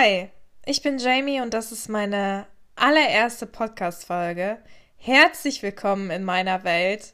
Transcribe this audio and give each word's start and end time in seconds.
Hi, 0.00 0.30
ich 0.64 0.80
bin 0.80 0.96
Jamie 0.96 1.42
und 1.42 1.52
das 1.52 1.72
ist 1.72 1.90
meine 1.90 2.46
allererste 2.74 3.44
Podcast-Folge. 3.46 4.56
Herzlich 4.96 5.62
willkommen 5.62 6.10
in 6.10 6.24
meiner 6.24 6.64
Welt. 6.64 7.12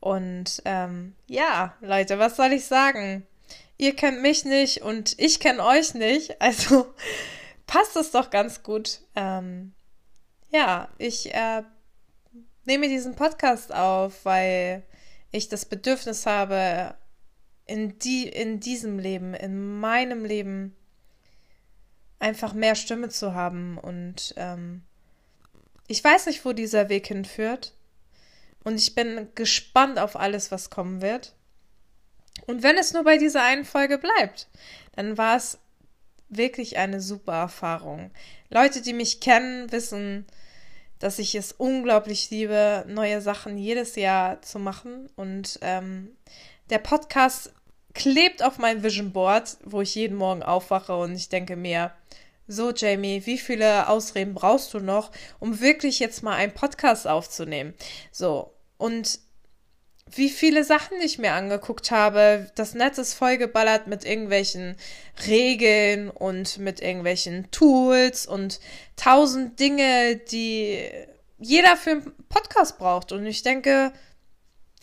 Und 0.00 0.60
ähm, 0.66 1.14
ja, 1.28 1.74
Leute, 1.80 2.18
was 2.18 2.36
soll 2.36 2.52
ich 2.52 2.66
sagen? 2.66 3.26
Ihr 3.78 3.96
kennt 3.96 4.20
mich 4.20 4.44
nicht 4.44 4.82
und 4.82 5.18
ich 5.18 5.40
kenne 5.40 5.64
euch 5.64 5.94
nicht, 5.94 6.42
also 6.42 6.92
passt 7.66 7.96
es 7.96 8.10
doch 8.10 8.28
ganz 8.28 8.62
gut. 8.62 9.00
Ähm, 9.16 9.72
ja, 10.50 10.90
ich 10.98 11.34
äh, 11.34 11.62
nehme 12.66 12.88
diesen 12.88 13.16
Podcast 13.16 13.72
auf, 13.72 14.26
weil 14.26 14.82
ich 15.30 15.48
das 15.48 15.64
Bedürfnis 15.64 16.26
habe, 16.26 16.94
in, 17.64 17.98
die, 17.98 18.28
in 18.28 18.60
diesem 18.60 18.98
Leben, 18.98 19.32
in 19.32 19.80
meinem 19.80 20.26
Leben, 20.26 20.76
einfach 22.20 22.52
mehr 22.52 22.76
Stimme 22.76 23.08
zu 23.08 23.34
haben. 23.34 23.76
Und 23.78 24.34
ähm, 24.36 24.82
ich 25.88 26.04
weiß 26.04 26.26
nicht, 26.26 26.44
wo 26.44 26.52
dieser 26.52 26.88
Weg 26.88 27.08
hinführt. 27.08 27.74
Und 28.62 28.76
ich 28.76 28.94
bin 28.94 29.28
gespannt 29.34 29.98
auf 29.98 30.14
alles, 30.16 30.52
was 30.52 30.70
kommen 30.70 31.02
wird. 31.02 31.34
Und 32.46 32.62
wenn 32.62 32.78
es 32.78 32.92
nur 32.92 33.04
bei 33.04 33.16
dieser 33.18 33.42
einen 33.42 33.64
Folge 33.64 33.98
bleibt, 33.98 34.48
dann 34.94 35.18
war 35.18 35.36
es 35.36 35.58
wirklich 36.28 36.76
eine 36.76 37.00
super 37.00 37.34
Erfahrung. 37.34 38.10
Leute, 38.50 38.82
die 38.82 38.92
mich 38.92 39.20
kennen, 39.20 39.72
wissen, 39.72 40.26
dass 40.98 41.18
ich 41.18 41.34
es 41.34 41.52
unglaublich 41.52 42.30
liebe, 42.30 42.84
neue 42.86 43.20
Sachen 43.20 43.56
jedes 43.56 43.96
Jahr 43.96 44.42
zu 44.42 44.58
machen. 44.58 45.08
Und 45.16 45.58
ähm, 45.62 46.16
der 46.68 46.78
Podcast 46.78 47.52
klebt 47.94 48.42
auf 48.42 48.58
meinem 48.58 48.82
Vision 48.82 49.12
Board, 49.12 49.56
wo 49.64 49.80
ich 49.80 49.94
jeden 49.94 50.16
Morgen 50.16 50.42
aufwache 50.42 50.96
und 50.96 51.14
ich 51.14 51.28
denke 51.28 51.56
mir, 51.56 51.92
so 52.46 52.72
Jamie, 52.72 53.24
wie 53.26 53.38
viele 53.38 53.88
Ausreden 53.88 54.34
brauchst 54.34 54.74
du 54.74 54.80
noch, 54.80 55.12
um 55.38 55.60
wirklich 55.60 56.00
jetzt 56.00 56.22
mal 56.22 56.34
einen 56.34 56.52
Podcast 56.52 57.06
aufzunehmen? 57.06 57.74
So, 58.10 58.52
und 58.76 59.20
wie 60.12 60.28
viele 60.28 60.64
Sachen 60.64 61.00
ich 61.00 61.18
mir 61.18 61.32
angeguckt 61.32 61.90
habe. 61.90 62.50
Das 62.56 62.74
Netz 62.74 62.98
ist 62.98 63.14
vollgeballert 63.14 63.86
mit 63.86 64.04
irgendwelchen 64.04 64.76
Regeln 65.26 66.10
und 66.10 66.58
mit 66.58 66.80
irgendwelchen 66.80 67.50
Tools 67.50 68.26
und 68.26 68.60
tausend 68.96 69.60
Dinge, 69.60 70.16
die 70.16 70.80
jeder 71.38 71.76
für 71.76 71.90
einen 71.90 72.12
Podcast 72.28 72.78
braucht. 72.78 73.12
Und 73.12 73.26
ich 73.26 73.42
denke, 73.42 73.92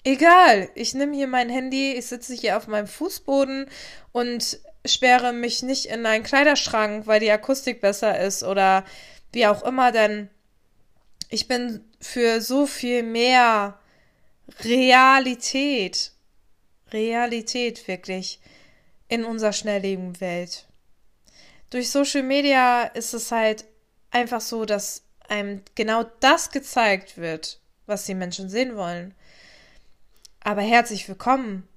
egal, 0.07 0.69
ich 0.73 0.93
nehme 0.93 1.15
hier 1.15 1.27
mein 1.27 1.49
Handy, 1.49 1.93
ich 1.93 2.05
sitze 2.05 2.33
hier 2.33 2.57
auf 2.57 2.67
meinem 2.67 2.87
Fußboden 2.87 3.69
und 4.13 4.59
sperre 4.85 5.33
mich 5.33 5.63
nicht 5.63 5.85
in 5.85 6.05
einen 6.05 6.23
Kleiderschrank, 6.23 7.07
weil 7.07 7.19
die 7.19 7.31
Akustik 7.31 7.81
besser 7.81 8.19
ist 8.19 8.43
oder 8.43 8.85
wie 9.33 9.47
auch 9.47 9.63
immer, 9.63 9.91
denn 9.91 10.29
ich 11.29 11.47
bin 11.49 11.83
für 11.99 12.39
so 12.39 12.65
viel 12.65 13.03
mehr 13.03 13.79
Realität, 14.61 16.13
Realität 16.91 17.87
wirklich 17.89 18.39
in 19.09 19.25
unserer 19.25 19.51
schnelllebigen 19.51 20.21
Welt. 20.21 20.67
Durch 21.69 21.91
Social 21.91 22.23
Media 22.23 22.83
ist 22.83 23.13
es 23.13 23.31
halt 23.31 23.65
einfach 24.11 24.39
so, 24.39 24.63
dass 24.63 25.03
einem 25.27 25.63
genau 25.75 26.05
das 26.21 26.51
gezeigt 26.51 27.17
wird, 27.17 27.59
was 27.85 28.05
die 28.05 28.15
Menschen 28.15 28.49
sehen 28.49 28.77
wollen. 28.77 29.13
Aber 30.47 30.61
herzlich 30.61 31.09
willkommen. 31.09 31.67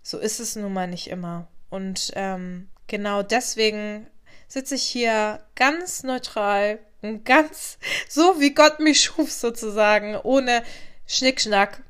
So 0.00 0.16
ist 0.16 0.40
es 0.40 0.56
nun 0.56 0.72
mal 0.72 0.88
nicht 0.88 1.10
immer. 1.10 1.48
Und 1.68 2.12
ähm, 2.14 2.70
genau 2.86 3.22
deswegen 3.22 4.06
sitze 4.48 4.76
ich 4.76 4.84
hier 4.84 5.40
ganz 5.54 6.02
neutral 6.02 6.78
und 7.02 7.26
ganz 7.26 7.76
so, 8.08 8.40
wie 8.40 8.54
Gott 8.54 8.80
mich 8.80 9.02
schuf, 9.02 9.30
sozusagen, 9.30 10.16
ohne 10.16 10.62
Schnickschnack 11.06 11.82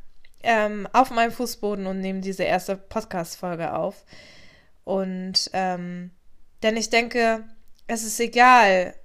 ähm, 0.43 0.89
auf 0.93 1.13
meinem 1.13 1.31
Fußboden 1.31 1.87
und 1.87 2.01
nehme 2.01 2.23
diese 2.23 2.43
erste 2.43 2.77
Podcast-Folge 2.77 3.73
auf. 3.73 4.05
Und 4.83 5.49
ähm, 5.53 6.11
denn 6.65 6.77
ich 6.77 6.91
denke, 6.91 7.45
es 7.87 8.03
ist 8.03 8.19
egal, 8.19 8.97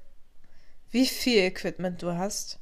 wie 0.90 1.06
viel 1.06 1.38
Equipment 1.38 2.02
du 2.02 2.18
hast. 2.18 2.58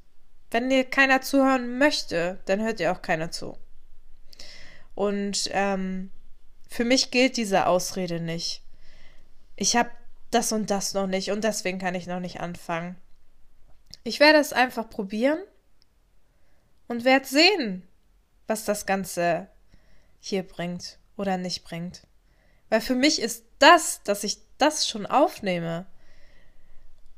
Wenn 0.52 0.70
dir 0.70 0.84
keiner 0.84 1.22
zuhören 1.22 1.78
möchte, 1.78 2.42
dann 2.44 2.62
hört 2.62 2.82
dir 2.82 2.92
auch 2.92 3.02
keiner 3.02 3.32
zu. 3.32 3.58
Und 4.98 5.52
ähm, 5.52 6.10
für 6.68 6.84
mich 6.84 7.12
gilt 7.12 7.38
diese 7.38 7.68
Ausrede 7.68 8.20
nicht. 8.20 8.64
Ich 9.56 9.76
habe 9.76 9.92
das 10.32 10.52
und 10.52 10.72
das 10.72 10.96
noch 10.96 11.06
nicht 11.06 11.30
und 11.30 11.44
deswegen 11.44 11.78
kann 11.78 11.94
ich 11.94 12.08
noch 12.08 12.20
nicht 12.20 12.40
anfangen. 12.40 12.98
Ich 14.04 14.20
werde 14.20 14.40
es 14.40 14.54
einfach 14.54 14.90
probieren 14.90 15.38
und 16.88 17.06
werde 17.06 17.28
sehen, 17.28 17.88
was 18.48 18.66
das 18.66 18.88
Ganze 18.88 19.48
hier 20.20 20.42
bringt 20.42 20.98
oder 21.16 21.38
nicht 21.38 21.64
bringt. 21.64 22.08
Weil 22.70 22.82
für 22.82 22.96
mich 22.96 23.22
ist 23.22 23.46
das, 23.60 24.02
dass 24.02 24.24
ich 24.24 24.40
das 24.58 24.88
schon 24.88 25.06
aufnehme, 25.06 25.86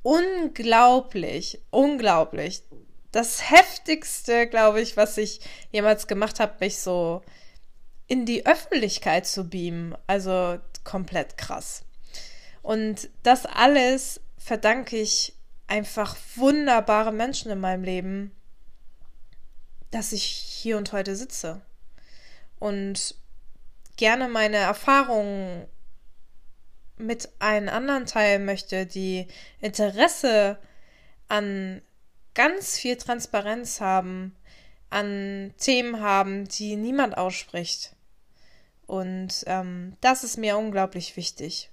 unglaublich, 0.04 1.62
unglaublich. 1.70 2.62
Das 3.14 3.50
heftigste, 3.50 4.48
glaube 4.48 4.82
ich, 4.82 4.98
was 4.98 5.18
ich 5.18 5.40
jemals 5.72 6.08
gemacht 6.08 6.42
habe, 6.42 6.58
mich 6.60 6.80
so 6.80 7.22
in 8.10 8.26
die 8.26 8.46
Öffentlichkeit 8.46 9.26
zu 9.26 9.50
beamen. 9.50 9.96
Also 10.08 10.60
komplett 10.84 11.38
krass. 11.38 11.86
Und 12.62 13.10
das 13.24 13.46
alles 13.46 14.20
verdanke 14.38 14.98
ich 14.98 15.34
einfach 15.68 16.18
wunderbare 16.36 17.14
Menschen 17.14 17.52
in 17.52 17.60
meinem 17.60 17.84
Leben, 17.84 18.36
dass 19.92 20.12
ich 20.12 20.24
hier 20.24 20.78
und 20.78 20.92
heute 20.92 21.16
sitze 21.16 21.62
und 22.60 23.16
gerne 23.98 24.28
meine 24.28 24.58
Erfahrungen 24.58 25.68
mit 26.98 27.30
einem 27.40 27.70
anderen 27.70 28.06
teilen 28.06 28.46
möchte, 28.46 28.86
die 28.86 29.28
Interesse 29.62 30.58
an 31.28 31.82
ganz 32.34 32.78
viel 32.78 32.98
Transparenz 32.98 33.80
haben, 33.80 34.36
an 34.90 35.54
Themen 35.58 36.02
haben, 36.02 36.48
die 36.48 36.76
niemand 36.76 37.18
ausspricht. 37.18 37.96
Und 38.90 39.44
ähm, 39.46 39.96
das 40.02 40.24
ist 40.24 40.38
mir 40.38 40.58
unglaublich 40.58 41.16
wichtig. 41.16 41.70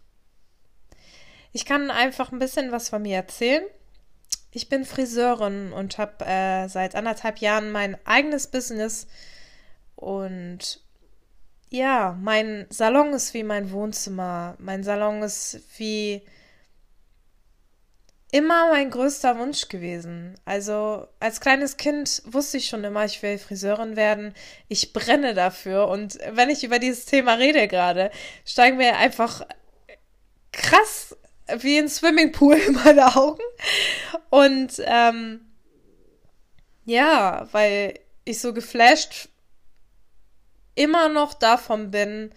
Ich 1.54 1.64
kann 1.64 1.90
einfach 1.90 2.30
ein 2.30 2.38
bisschen 2.38 2.72
was 2.72 2.90
von 2.90 3.00
mir 3.00 3.16
erzählen. 3.16 3.64
Ich 4.50 4.68
bin 4.68 4.84
Friseurin 4.84 5.72
und 5.72 5.96
habe 5.96 6.26
äh, 6.26 6.68
seit 6.68 6.94
anderthalb 6.94 7.38
Jahren 7.38 7.72
mein 7.72 7.96
eigenes 8.06 8.48
Business. 8.48 9.06
Und 9.94 10.82
ja, 11.70 12.18
mein 12.20 12.66
Salon 12.68 13.14
ist 13.14 13.32
wie 13.32 13.44
mein 13.44 13.70
Wohnzimmer. 13.70 14.54
Mein 14.58 14.84
Salon 14.84 15.22
ist 15.22 15.60
wie 15.78 16.20
immer 18.36 18.68
mein 18.68 18.90
größter 18.90 19.38
Wunsch 19.38 19.68
gewesen. 19.68 20.34
Also 20.44 21.08
als 21.20 21.40
kleines 21.40 21.78
Kind 21.78 22.22
wusste 22.26 22.58
ich 22.58 22.66
schon 22.66 22.84
immer, 22.84 23.06
ich 23.06 23.22
will 23.22 23.38
Friseurin 23.38 23.96
werden. 23.96 24.34
Ich 24.68 24.92
brenne 24.92 25.32
dafür. 25.32 25.88
Und 25.88 26.18
wenn 26.32 26.50
ich 26.50 26.62
über 26.62 26.78
dieses 26.78 27.06
Thema 27.06 27.34
rede 27.34 27.66
gerade, 27.66 28.10
steigen 28.44 28.76
mir 28.76 28.98
einfach 28.98 29.46
krass 30.52 31.16
wie 31.60 31.78
ein 31.78 31.88
Swimmingpool 31.88 32.56
in 32.66 32.74
meine 32.74 33.16
Augen. 33.16 33.42
Und 34.28 34.82
ähm, 34.84 35.40
ja, 36.84 37.48
weil 37.52 37.98
ich 38.26 38.38
so 38.42 38.52
geflasht 38.52 39.30
immer 40.74 41.08
noch 41.08 41.32
davon 41.32 41.90
bin, 41.90 42.34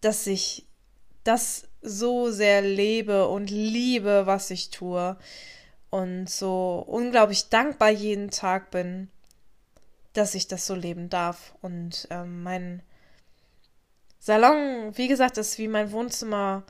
dass 0.00 0.26
ich 0.26 0.64
das 1.22 1.65
so 1.86 2.30
sehr 2.30 2.62
lebe 2.62 3.28
und 3.28 3.50
liebe, 3.50 4.26
was 4.26 4.50
ich 4.50 4.70
tue. 4.70 5.16
Und 5.90 6.28
so 6.28 6.84
unglaublich 6.86 7.48
dankbar 7.48 7.90
jeden 7.90 8.30
Tag 8.30 8.70
bin, 8.70 9.08
dass 10.12 10.34
ich 10.34 10.48
das 10.48 10.66
so 10.66 10.74
leben 10.74 11.08
darf. 11.08 11.54
Und 11.62 12.08
ähm, 12.10 12.42
mein 12.42 12.82
Salon, 14.18 14.96
wie 14.96 15.08
gesagt, 15.08 15.38
ist 15.38 15.58
wie 15.58 15.68
mein 15.68 15.92
Wohnzimmer 15.92 16.64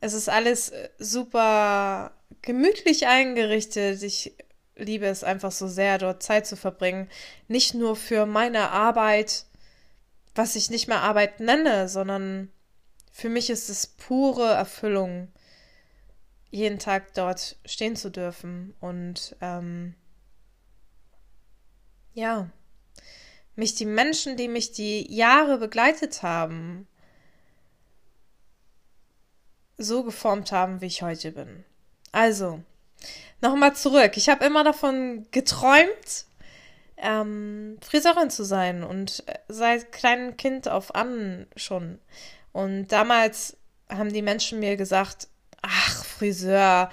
es 0.00 0.14
ist 0.14 0.28
alles 0.28 0.70
äh, 0.70 0.88
super 0.98 2.12
gemütlich 2.42 3.06
eingerichtet. 3.06 4.02
Ich 4.02 4.34
liebe 4.76 5.06
es 5.06 5.24
einfach 5.24 5.52
so 5.52 5.68
sehr, 5.68 5.98
dort 5.98 6.22
Zeit 6.22 6.46
zu 6.46 6.56
verbringen. 6.56 7.08
Nicht 7.48 7.74
nur 7.74 7.96
für 7.96 8.26
meine 8.26 8.70
Arbeit, 8.70 9.46
was 10.34 10.54
ich 10.56 10.70
nicht 10.70 10.86
mehr 10.86 11.00
Arbeit 11.00 11.40
nenne, 11.40 11.88
sondern 11.88 12.50
für 13.16 13.30
mich 13.30 13.48
ist 13.48 13.70
es 13.70 13.86
pure 13.86 14.52
Erfüllung, 14.52 15.28
jeden 16.50 16.78
Tag 16.78 17.14
dort 17.14 17.56
stehen 17.64 17.96
zu 17.96 18.10
dürfen 18.10 18.74
und 18.78 19.34
ähm, 19.40 19.94
ja, 22.12 22.50
mich 23.54 23.74
die 23.74 23.86
Menschen, 23.86 24.36
die 24.36 24.48
mich 24.48 24.72
die 24.72 25.10
Jahre 25.10 25.56
begleitet 25.56 26.22
haben, 26.22 26.86
so 29.78 30.04
geformt 30.04 30.52
haben, 30.52 30.82
wie 30.82 30.86
ich 30.86 31.00
heute 31.00 31.32
bin. 31.32 31.64
Also, 32.12 32.60
nochmal 33.40 33.74
zurück. 33.74 34.18
Ich 34.18 34.28
habe 34.28 34.44
immer 34.44 34.62
davon 34.62 35.26
geträumt, 35.30 36.26
ähm, 36.98 37.78
Friseurin 37.80 38.28
zu 38.28 38.44
sein 38.44 38.84
und 38.84 39.26
äh, 39.26 39.38
seit 39.48 39.90
kleinem 39.90 40.36
Kind 40.36 40.68
auf 40.68 40.94
an 40.94 41.46
schon. 41.56 41.98
Und 42.56 42.88
damals 42.88 43.58
haben 43.90 44.14
die 44.14 44.22
Menschen 44.22 44.60
mir 44.60 44.78
gesagt, 44.78 45.28
ach, 45.60 46.06
Friseur, 46.06 46.90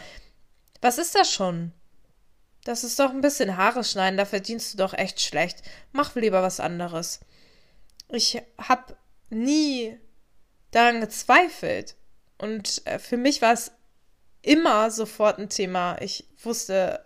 was 0.81 0.97
ist 0.97 1.15
das 1.15 1.31
schon? 1.31 1.71
Das 2.65 2.83
ist 2.83 2.99
doch 2.99 3.11
ein 3.11 3.21
bisschen 3.21 3.55
Haare 3.55 3.85
schneiden, 3.85 4.17
da 4.17 4.25
verdienst 4.25 4.73
du 4.73 4.77
doch 4.77 4.93
echt 4.93 5.21
schlecht. 5.21 5.61
Mach 5.93 6.15
lieber 6.15 6.43
was 6.43 6.59
anderes. 6.59 7.21
Ich 8.09 8.41
habe 8.57 8.97
nie 9.29 9.97
daran 10.71 10.99
gezweifelt. 10.99 11.95
Und 12.37 12.85
äh, 12.85 12.99
für 12.99 13.15
mich 13.15 13.41
war 13.41 13.53
es 13.53 13.71
immer 14.41 14.91
sofort 14.91 15.39
ein 15.39 15.47
Thema. 15.47 15.95
Ich 16.01 16.27
wusste 16.43 17.05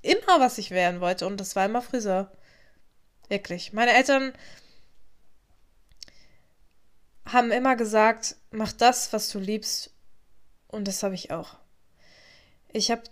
immer, 0.00 0.40
was 0.40 0.58
ich 0.58 0.72
werden 0.72 1.00
wollte. 1.00 1.24
Und 1.24 1.36
das 1.36 1.54
war 1.54 1.66
immer 1.66 1.82
Friseur. 1.82 2.32
Wirklich. 3.28 3.72
Meine 3.72 3.92
Eltern 3.92 4.32
haben 7.26 7.50
immer 7.50 7.76
gesagt, 7.76 8.36
mach 8.50 8.72
das, 8.72 9.12
was 9.12 9.30
du 9.30 9.38
liebst. 9.38 9.90
Und 10.68 10.88
das 10.88 11.02
habe 11.02 11.14
ich 11.14 11.30
auch. 11.30 11.56
Ich 12.72 12.90
habe 12.90 13.02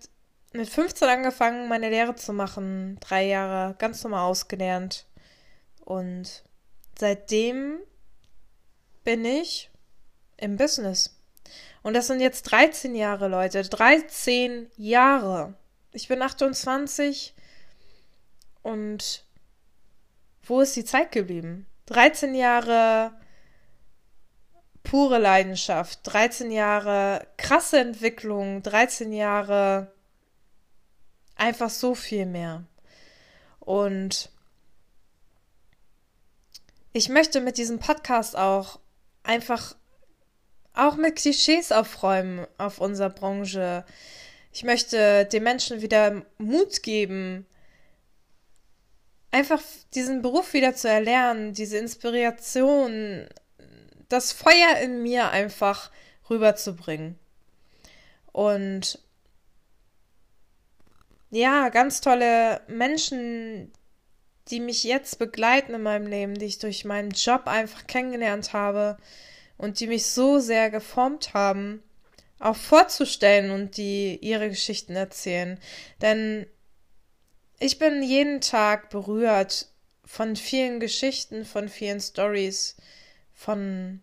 mit 0.53 0.69
15 0.69 1.09
angefangen, 1.09 1.69
meine 1.69 1.91
Lehre 1.91 2.15
zu 2.15 2.33
machen. 2.33 2.99
Drei 3.01 3.27
Jahre 3.27 3.75
ganz 3.79 4.03
normal 4.03 4.29
ausgelernt. 4.29 5.07
Und 5.85 6.45
seitdem 6.99 7.79
bin 9.05 9.25
ich 9.25 9.71
im 10.37 10.57
Business. 10.57 11.17
Und 11.83 11.95
das 11.95 12.07
sind 12.07 12.21
jetzt 12.21 12.43
13 12.45 12.95
Jahre, 12.95 13.29
Leute. 13.29 13.63
13 13.63 14.71
Jahre. 14.77 15.55
Ich 15.93 16.09
bin 16.09 16.23
28 16.23 17.35
und 18.63 19.25
wo 20.45 20.61
ist 20.61 20.77
die 20.77 20.85
Zeit 20.85 21.13
geblieben? 21.13 21.67
13 21.87 22.35
Jahre 22.35 23.13
pure 24.91 25.19
Leidenschaft, 25.19 26.01
13 26.03 26.51
Jahre 26.51 27.25
krasse 27.37 27.79
Entwicklung, 27.79 28.61
13 28.65 29.13
Jahre 29.13 29.93
einfach 31.37 31.71
so 31.71 31.95
viel 31.95 32.27
mehr. 32.27 32.65
Und 33.61 34.31
ich 36.93 37.09
möchte 37.09 37.41
mit 37.41 37.57
diesem 37.57 37.79
Podcast 37.79 38.37
auch 38.37 38.81
einfach 39.23 39.77
auch 40.75 40.97
mit 40.97 41.15
Klischees 41.15 41.71
aufräumen 41.71 42.49
auf 42.59 42.81
unserer 42.81 43.11
Branche. 43.11 43.85
Ich 44.53 44.65
möchte 44.65 45.25
den 45.25 45.45
Menschen 45.45 45.83
wieder 45.83 46.27
Mut 46.39 46.83
geben, 46.83 47.47
einfach 49.31 49.63
diesen 49.95 50.21
Beruf 50.21 50.53
wieder 50.53 50.75
zu 50.75 50.89
erlernen, 50.89 51.53
diese 51.53 51.79
Inspiration, 51.79 53.29
das 54.11 54.33
Feuer 54.33 54.77
in 54.83 55.03
mir 55.03 55.31
einfach 55.31 55.91
rüberzubringen. 56.29 57.19
Und 58.33 58.99
ja, 61.31 61.69
ganz 61.71 62.01
tolle 62.01 62.61
Menschen, 62.69 63.73
die 64.49 64.61
mich 64.61 64.85
jetzt 64.85 65.19
begleiten 65.19 65.75
in 65.75 65.83
meinem 65.83 66.07
Leben, 66.07 66.35
die 66.35 66.47
ich 66.47 66.59
durch 66.59 66.85
meinen 66.85 67.11
Job 67.11 67.47
einfach 67.47 67.87
kennengelernt 67.87 68.53
habe 68.53 68.99
und 69.57 69.81
die 69.81 69.87
mich 69.87 70.07
so 70.07 70.39
sehr 70.41 70.71
geformt 70.71 71.35
haben, 71.35 71.83
auch 72.41 72.57
vorzustellen 72.57 73.51
und 73.51 73.77
die 73.77 74.19
ihre 74.21 74.49
Geschichten 74.49 74.97
erzählen. 74.97 75.59
Denn 76.03 76.47
ich 77.61 77.79
bin 77.79 78.03
jeden 78.03 78.41
Tag 78.41 78.91
berührt 78.91 79.69
von 80.05 80.35
vielen 80.35 80.81
Geschichten, 80.81 81.45
von 81.45 81.69
vielen 81.69 82.01
Stories, 82.01 82.77
von 83.41 84.03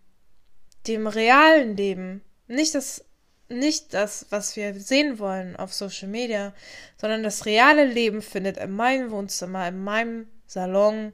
dem 0.88 1.06
realen 1.06 1.76
Leben. 1.76 2.24
Nicht 2.48 2.74
das, 2.74 3.04
nicht 3.48 3.94
das, 3.94 4.26
was 4.30 4.56
wir 4.56 4.74
sehen 4.80 5.20
wollen 5.20 5.54
auf 5.54 5.72
Social 5.72 6.08
Media, 6.08 6.52
sondern 6.96 7.22
das 7.22 7.46
reale 7.46 7.84
Leben 7.84 8.20
findet 8.20 8.56
in 8.56 8.72
meinem 8.72 9.12
Wohnzimmer, 9.12 9.68
in 9.68 9.84
meinem 9.84 10.26
Salon 10.46 11.12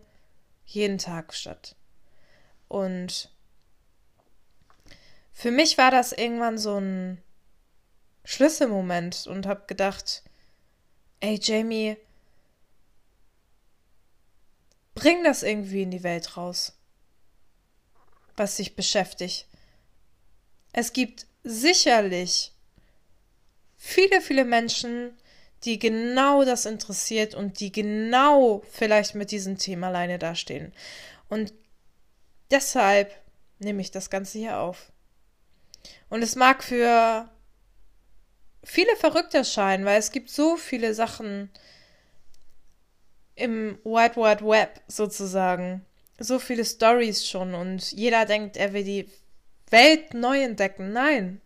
jeden 0.64 0.96
Tag 0.96 1.34
statt. 1.34 1.76
Und 2.66 3.30
für 5.34 5.50
mich 5.50 5.76
war 5.76 5.90
das 5.90 6.12
irgendwann 6.12 6.56
so 6.56 6.80
ein 6.80 7.22
Schlüsselmoment 8.24 9.26
und 9.26 9.46
habe 9.46 9.64
gedacht, 9.66 10.22
ey 11.20 11.38
Jamie, 11.42 11.98
bring 14.94 15.22
das 15.24 15.42
irgendwie 15.42 15.82
in 15.82 15.90
die 15.90 16.02
Welt 16.02 16.38
raus, 16.38 16.73
was 18.36 18.56
dich 18.56 18.76
beschäftigt. 18.76 19.46
Es 20.72 20.92
gibt 20.92 21.26
sicherlich 21.42 22.52
viele, 23.76 24.20
viele 24.20 24.44
Menschen, 24.44 25.16
die 25.64 25.78
genau 25.78 26.44
das 26.44 26.66
interessiert 26.66 27.34
und 27.34 27.60
die 27.60 27.72
genau 27.72 28.62
vielleicht 28.70 29.14
mit 29.14 29.30
diesem 29.30 29.58
Thema 29.58 29.88
alleine 29.88 30.18
dastehen. 30.18 30.72
Und 31.28 31.52
deshalb 32.50 33.14
nehme 33.58 33.80
ich 33.80 33.90
das 33.90 34.10
Ganze 34.10 34.38
hier 34.38 34.58
auf. 34.58 34.92
Und 36.08 36.22
es 36.22 36.36
mag 36.36 36.62
für 36.62 37.28
viele 38.62 38.96
verrückt 38.96 39.34
erscheinen, 39.34 39.84
weil 39.84 39.98
es 39.98 40.12
gibt 40.12 40.30
so 40.30 40.56
viele 40.56 40.94
Sachen 40.94 41.50
im 43.34 43.78
Wide 43.84 44.16
Wide 44.16 44.46
Web 44.46 44.80
sozusagen. 44.86 45.84
So 46.18 46.38
viele 46.38 46.64
Stories 46.64 47.26
schon 47.26 47.54
und 47.54 47.92
jeder 47.92 48.24
denkt, 48.24 48.56
er 48.56 48.72
will 48.72 48.84
die 48.84 49.08
Welt 49.70 50.14
neu 50.14 50.42
entdecken. 50.42 50.92
Nein, 50.92 51.40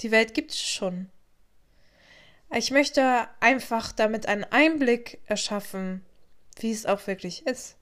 die 0.00 0.10
Welt 0.10 0.34
gibt 0.34 0.52
es 0.52 0.60
schon. 0.60 1.10
Ich 2.54 2.70
möchte 2.70 3.28
einfach 3.40 3.92
damit 3.92 4.26
einen 4.26 4.44
Einblick 4.44 5.20
erschaffen, 5.26 6.04
wie 6.60 6.70
es 6.70 6.86
auch 6.86 7.06
wirklich 7.06 7.46
ist. 7.46 7.76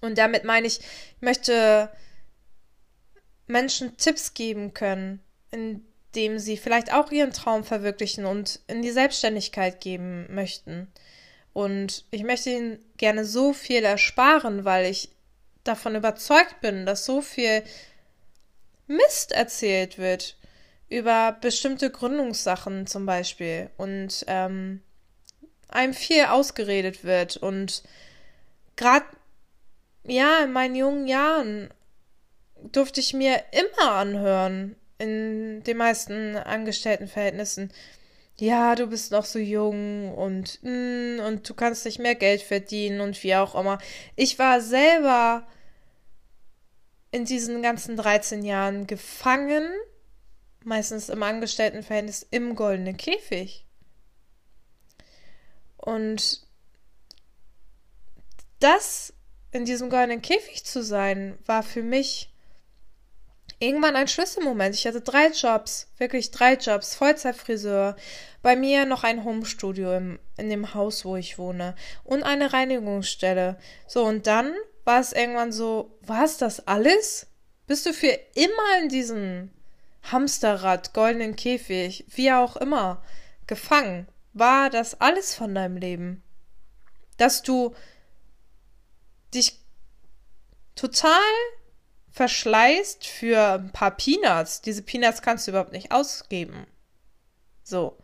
Und 0.00 0.18
damit 0.18 0.44
meine 0.44 0.66
ich, 0.66 0.80
ich 0.80 1.20
möchte 1.20 1.90
Menschen 3.46 3.96
Tipps 3.96 4.34
geben 4.34 4.74
können, 4.74 5.20
indem 5.50 6.38
sie 6.38 6.56
vielleicht 6.56 6.92
auch 6.92 7.10
ihren 7.10 7.32
Traum 7.32 7.64
verwirklichen 7.64 8.26
und 8.26 8.60
in 8.66 8.82
die 8.82 8.90
Selbstständigkeit 8.90 9.80
geben 9.80 10.32
möchten. 10.32 10.92
Und 11.58 12.04
ich 12.12 12.22
möchte 12.22 12.50
ihnen 12.50 12.78
gerne 12.98 13.24
so 13.24 13.52
viel 13.52 13.82
ersparen, 13.82 14.64
weil 14.64 14.88
ich 14.88 15.08
davon 15.64 15.96
überzeugt 15.96 16.60
bin, 16.60 16.86
dass 16.86 17.04
so 17.04 17.20
viel 17.20 17.64
Mist 18.86 19.32
erzählt 19.32 19.98
wird 19.98 20.36
über 20.88 21.36
bestimmte 21.40 21.90
Gründungssachen 21.90 22.86
zum 22.86 23.06
Beispiel 23.06 23.70
und 23.76 24.24
ähm, 24.28 24.82
einem 25.66 25.94
viel 25.94 26.26
ausgeredet 26.26 27.02
wird 27.02 27.36
und 27.38 27.82
gerade 28.76 29.06
ja 30.04 30.44
in 30.44 30.52
meinen 30.52 30.76
jungen 30.76 31.08
Jahren 31.08 31.70
durfte 32.70 33.00
ich 33.00 33.14
mir 33.14 33.42
immer 33.50 33.94
anhören 33.94 34.76
in 34.98 35.64
den 35.64 35.76
meisten 35.76 36.36
Angestelltenverhältnissen. 36.36 37.72
Ja, 38.40 38.76
du 38.76 38.86
bist 38.86 39.10
noch 39.10 39.24
so 39.24 39.38
jung 39.38 40.14
und 40.14 40.60
mm, 40.62 41.20
und 41.26 41.48
du 41.48 41.54
kannst 41.54 41.84
nicht 41.84 41.98
mehr 41.98 42.14
Geld 42.14 42.40
verdienen 42.40 43.00
und 43.00 43.22
wie 43.24 43.34
auch 43.34 43.54
immer. 43.56 43.78
Ich 44.14 44.38
war 44.38 44.60
selber 44.60 45.46
in 47.10 47.24
diesen 47.24 47.62
ganzen 47.62 47.96
13 47.96 48.44
Jahren 48.44 48.86
gefangen, 48.86 49.68
meistens 50.62 51.08
im 51.08 51.22
Angestelltenverhältnis 51.22 52.26
im 52.30 52.54
goldenen 52.54 52.96
Käfig. 52.96 53.66
Und 55.76 56.46
das 58.60 59.14
in 59.50 59.64
diesem 59.64 59.90
goldenen 59.90 60.22
Käfig 60.22 60.64
zu 60.64 60.84
sein, 60.84 61.38
war 61.44 61.62
für 61.62 61.82
mich 61.82 62.30
irgendwann 63.58 63.96
ein 63.96 64.08
Schlüsselmoment. 64.08 64.74
Ich 64.74 64.86
hatte 64.86 65.00
drei 65.00 65.28
Jobs, 65.28 65.88
wirklich 65.98 66.30
drei 66.30 66.54
Jobs, 66.54 66.94
Vollzeitfriseur, 66.94 67.96
bei 68.42 68.56
mir 68.56 68.86
noch 68.86 69.04
ein 69.04 69.24
Homestudio 69.24 69.96
im, 69.96 70.18
in 70.36 70.48
dem 70.48 70.74
Haus, 70.74 71.04
wo 71.04 71.16
ich 71.16 71.38
wohne 71.38 71.74
und 72.04 72.22
eine 72.22 72.52
Reinigungsstelle. 72.52 73.58
So, 73.86 74.04
und 74.04 74.26
dann 74.26 74.54
war 74.84 75.00
es 75.00 75.12
irgendwann 75.12 75.52
so, 75.52 75.98
war 76.02 76.24
es 76.24 76.38
das 76.38 76.66
alles? 76.66 77.26
Bist 77.66 77.84
du 77.84 77.92
für 77.92 78.18
immer 78.34 78.78
in 78.82 78.88
diesem 78.88 79.50
Hamsterrad, 80.04 80.94
goldenen 80.94 81.36
Käfig, 81.36 82.04
wie 82.08 82.32
auch 82.32 82.56
immer, 82.56 83.02
gefangen? 83.46 84.08
War 84.32 84.70
das 84.70 85.00
alles 85.00 85.34
von 85.34 85.54
deinem 85.54 85.76
Leben? 85.76 86.22
Dass 87.16 87.42
du 87.42 87.74
dich 89.34 89.60
total 90.76 91.20
verschleißt 92.18 93.06
für 93.06 93.60
ein 93.60 93.70
paar 93.70 93.92
Peanuts. 93.92 94.60
Diese 94.60 94.82
Peanuts 94.82 95.22
kannst 95.22 95.46
du 95.46 95.52
überhaupt 95.52 95.70
nicht 95.70 95.92
ausgeben. 95.92 96.66
So. 97.62 97.96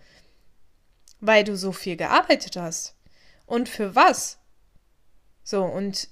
Weil 1.19 1.43
du 1.43 1.57
so 1.57 1.73
viel 1.73 1.97
gearbeitet 1.97 2.55
hast. 2.57 2.95
Und 3.45 3.69
für 3.69 3.97
was? 3.97 4.39
So, 5.43 5.65
und 5.65 6.09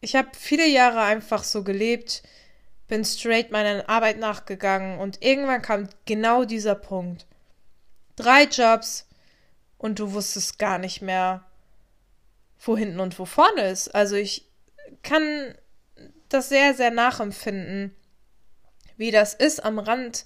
ich 0.00 0.16
habe 0.16 0.30
viele 0.32 0.66
Jahre 0.66 1.02
einfach 1.02 1.44
so 1.44 1.62
gelebt, 1.64 2.22
bin 2.88 3.04
straight 3.04 3.50
meiner 3.50 3.90
Arbeit 3.90 4.18
nachgegangen 4.18 4.98
und 4.98 5.22
irgendwann 5.22 5.60
kam 5.60 5.90
genau 6.06 6.46
dieser 6.46 6.74
Punkt. 6.74 7.26
Drei 8.16 8.44
Jobs 8.44 9.06
und 9.76 9.98
du 9.98 10.14
wusstest 10.14 10.58
gar 10.58 10.78
nicht 10.78 11.02
mehr, 11.02 11.44
wo 12.58 12.74
hinten 12.74 13.00
und 13.00 13.18
wo 13.18 13.26
vorne 13.26 13.68
ist. 13.68 13.94
Also 13.94 14.16
ich 14.16 14.48
kann 15.02 15.54
das 16.28 16.48
sehr, 16.48 16.74
sehr 16.74 16.90
nachempfinden, 16.90 17.94
wie 18.96 19.10
das 19.10 19.34
ist, 19.34 19.64
am 19.64 19.78
Rand 19.78 20.24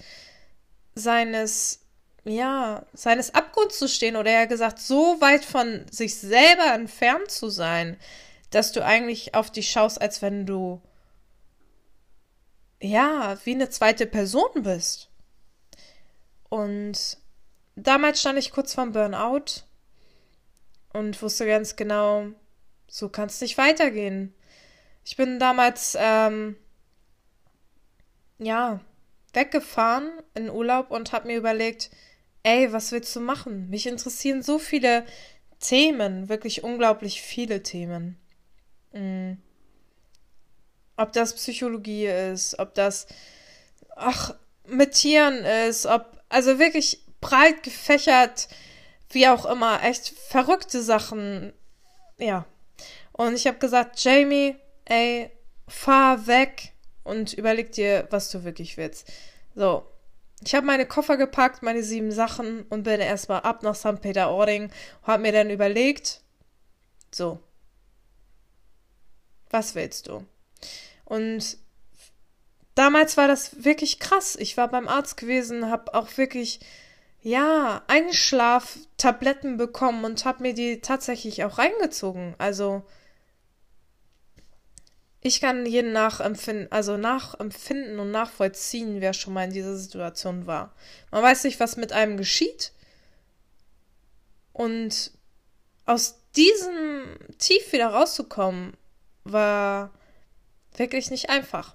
seines, 0.94 1.80
ja, 2.24 2.84
seines 2.92 3.34
Abgrunds 3.34 3.78
zu 3.78 3.88
stehen 3.88 4.16
oder 4.16 4.30
eher 4.30 4.46
gesagt, 4.46 4.78
so 4.78 5.20
weit 5.20 5.44
von 5.44 5.86
sich 5.90 6.16
selber 6.16 6.74
entfernt 6.74 7.30
zu 7.30 7.48
sein, 7.48 7.96
dass 8.50 8.72
du 8.72 8.84
eigentlich 8.84 9.34
auf 9.34 9.50
dich 9.50 9.70
schaust, 9.70 10.00
als 10.00 10.22
wenn 10.22 10.46
du, 10.46 10.80
ja, 12.80 13.38
wie 13.44 13.54
eine 13.54 13.70
zweite 13.70 14.06
Person 14.06 14.62
bist. 14.62 15.08
Und 16.48 17.18
damals 17.76 18.20
stand 18.20 18.38
ich 18.38 18.52
kurz 18.52 18.74
vorm 18.74 18.92
Burnout 18.92 19.64
und 20.92 21.20
wusste 21.20 21.46
ganz 21.46 21.76
genau, 21.76 22.28
so 22.86 23.08
kann 23.08 23.26
es 23.26 23.40
nicht 23.40 23.58
weitergehen. 23.58 24.34
Ich 25.08 25.16
bin 25.16 25.38
damals, 25.38 25.96
ähm, 25.98 26.54
ja, 28.38 28.78
weggefahren 29.32 30.12
in 30.34 30.50
Urlaub 30.50 30.90
und 30.90 31.12
habe 31.12 31.28
mir 31.28 31.38
überlegt, 31.38 31.88
ey, 32.42 32.70
was 32.74 32.92
willst 32.92 33.16
du 33.16 33.20
machen? 33.20 33.70
Mich 33.70 33.86
interessieren 33.86 34.42
so 34.42 34.58
viele 34.58 35.06
Themen, 35.60 36.28
wirklich 36.28 36.62
unglaublich 36.62 37.22
viele 37.22 37.62
Themen. 37.62 38.18
Mhm. 38.92 39.38
Ob 40.98 41.14
das 41.14 41.32
Psychologie 41.32 42.06
ist, 42.06 42.58
ob 42.58 42.74
das, 42.74 43.06
ach, 43.96 44.34
mit 44.66 44.92
Tieren 44.92 45.42
ist, 45.42 45.86
ob, 45.86 46.22
also 46.28 46.58
wirklich 46.58 47.02
breit 47.22 47.62
gefächert, 47.62 48.48
wie 49.08 49.26
auch 49.26 49.46
immer, 49.46 49.82
echt 49.82 50.10
verrückte 50.28 50.82
Sachen. 50.82 51.54
Ja. 52.18 52.44
Und 53.12 53.32
ich 53.32 53.46
habe 53.46 53.56
gesagt, 53.56 54.04
Jamie, 54.04 54.54
ey, 54.88 55.30
fahr 55.66 56.26
weg 56.26 56.72
und 57.04 57.32
überleg 57.32 57.72
dir, 57.72 58.06
was 58.10 58.30
du 58.30 58.44
wirklich 58.44 58.76
willst. 58.76 59.10
So. 59.54 59.84
Ich 60.44 60.54
habe 60.54 60.66
meine 60.66 60.86
Koffer 60.86 61.16
gepackt, 61.16 61.64
meine 61.64 61.82
sieben 61.82 62.12
Sachen 62.12 62.62
und 62.68 62.84
bin 62.84 63.00
erstmal 63.00 63.40
ab 63.40 63.64
nach 63.64 63.74
St. 63.74 64.00
Peter-Ording. 64.00 64.70
Hab 65.02 65.20
mir 65.20 65.32
dann 65.32 65.50
überlegt, 65.50 66.20
so, 67.12 67.40
was 69.50 69.74
willst 69.74 70.06
du? 70.06 70.24
Und 71.04 71.58
damals 72.76 73.16
war 73.16 73.26
das 73.26 73.64
wirklich 73.64 73.98
krass. 73.98 74.36
Ich 74.36 74.56
war 74.56 74.68
beim 74.68 74.86
Arzt 74.86 75.16
gewesen, 75.16 75.70
habe 75.70 75.92
auch 75.94 76.16
wirklich 76.16 76.60
ja, 77.20 77.82
Einschlaftabletten 77.88 79.56
bekommen 79.56 80.04
und 80.04 80.24
habe 80.24 80.42
mir 80.42 80.54
die 80.54 80.80
tatsächlich 80.80 81.44
auch 81.44 81.58
reingezogen. 81.58 82.34
Also 82.38 82.84
ich 85.20 85.40
kann 85.40 85.66
jeden 85.66 85.92
nachempfinden, 85.92 86.70
also 86.70 86.96
nachempfinden 86.96 87.98
und 87.98 88.10
nachvollziehen, 88.10 89.00
wer 89.00 89.12
schon 89.12 89.34
mal 89.34 89.44
in 89.44 89.52
dieser 89.52 89.76
Situation 89.76 90.46
war. 90.46 90.74
Man 91.10 91.22
weiß 91.22 91.44
nicht, 91.44 91.58
was 91.58 91.76
mit 91.76 91.92
einem 91.92 92.16
geschieht. 92.16 92.72
Und 94.52 95.12
aus 95.86 96.20
diesem 96.36 97.18
Tief 97.38 97.72
wieder 97.72 97.88
rauszukommen, 97.88 98.74
war 99.24 99.90
wirklich 100.76 101.10
nicht 101.10 101.30
einfach. 101.30 101.74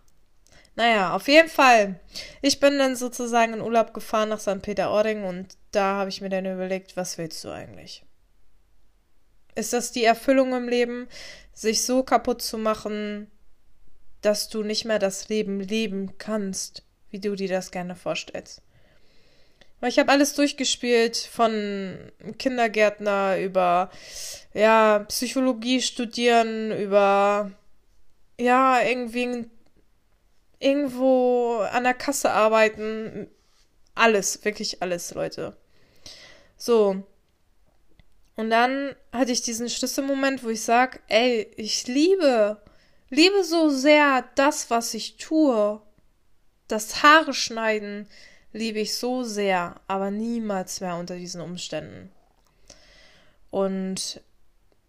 Naja, 0.75 1.13
auf 1.13 1.27
jeden 1.27 1.49
Fall. 1.49 1.99
Ich 2.41 2.59
bin 2.59 2.79
dann 2.79 2.95
sozusagen 2.95 3.53
in 3.53 3.61
Urlaub 3.61 3.93
gefahren 3.93 4.29
nach 4.29 4.39
St. 4.39 4.61
Peter-Ording 4.61 5.23
und 5.23 5.55
da 5.71 5.97
habe 5.97 6.09
ich 6.09 6.21
mir 6.21 6.29
dann 6.29 6.45
überlegt, 6.45 6.97
was 6.97 7.17
willst 7.17 7.43
du 7.43 7.49
eigentlich? 7.49 8.03
Ist 9.55 9.73
das 9.73 9.91
die 9.91 10.03
Erfüllung 10.03 10.53
im 10.53 10.67
Leben, 10.67 11.07
sich 11.53 11.83
so 11.83 12.01
kaputt 12.01 12.41
zu 12.41 12.57
machen, 12.57 13.29
dass 14.25 14.49
du 14.49 14.63
nicht 14.63 14.85
mehr 14.85 14.99
das 14.99 15.29
Leben 15.29 15.59
leben 15.59 16.17
kannst, 16.17 16.83
wie 17.11 17.19
du 17.19 17.35
dir 17.35 17.49
das 17.49 17.71
gerne 17.71 17.95
vorstellst? 17.95 18.61
Weil 19.79 19.89
ich 19.89 19.99
habe 19.99 20.11
alles 20.11 20.33
durchgespielt, 20.33 21.17
von 21.17 21.97
Kindergärtner 22.39 23.37
über 23.39 23.91
ja, 24.53 24.99
Psychologie 25.09 25.81
studieren, 25.81 26.71
über 26.71 27.51
ja, 28.39 28.81
irgendwie 28.81 29.49
irgendwo 30.59 31.57
an 31.71 31.83
der 31.83 31.93
Kasse 31.93 32.31
arbeiten. 32.31 33.27
Alles, 33.93 34.43
wirklich 34.45 34.81
alles, 34.81 35.13
Leute. 35.13 35.57
So. 36.57 37.03
Und 38.35 38.49
dann 38.49 38.95
hatte 39.11 39.31
ich 39.31 39.41
diesen 39.41 39.69
Schlüsselmoment, 39.69 40.43
wo 40.43 40.49
ich 40.49 40.61
sage, 40.61 40.99
ey, 41.07 41.51
ich 41.57 41.87
liebe, 41.87 42.61
liebe 43.13 43.43
so 43.43 43.69
sehr 43.69 44.23
das, 44.35 44.69
was 44.69 44.93
ich 44.93 45.17
tue. 45.17 45.81
Das 46.67 47.03
Haare 47.03 47.33
schneiden 47.33 48.07
liebe 48.51 48.79
ich 48.79 48.95
so 48.95 49.23
sehr, 49.23 49.79
aber 49.87 50.11
niemals 50.11 50.81
mehr 50.81 50.95
unter 50.95 51.15
diesen 51.15 51.41
Umständen. 51.41 52.11
Und 53.51 54.21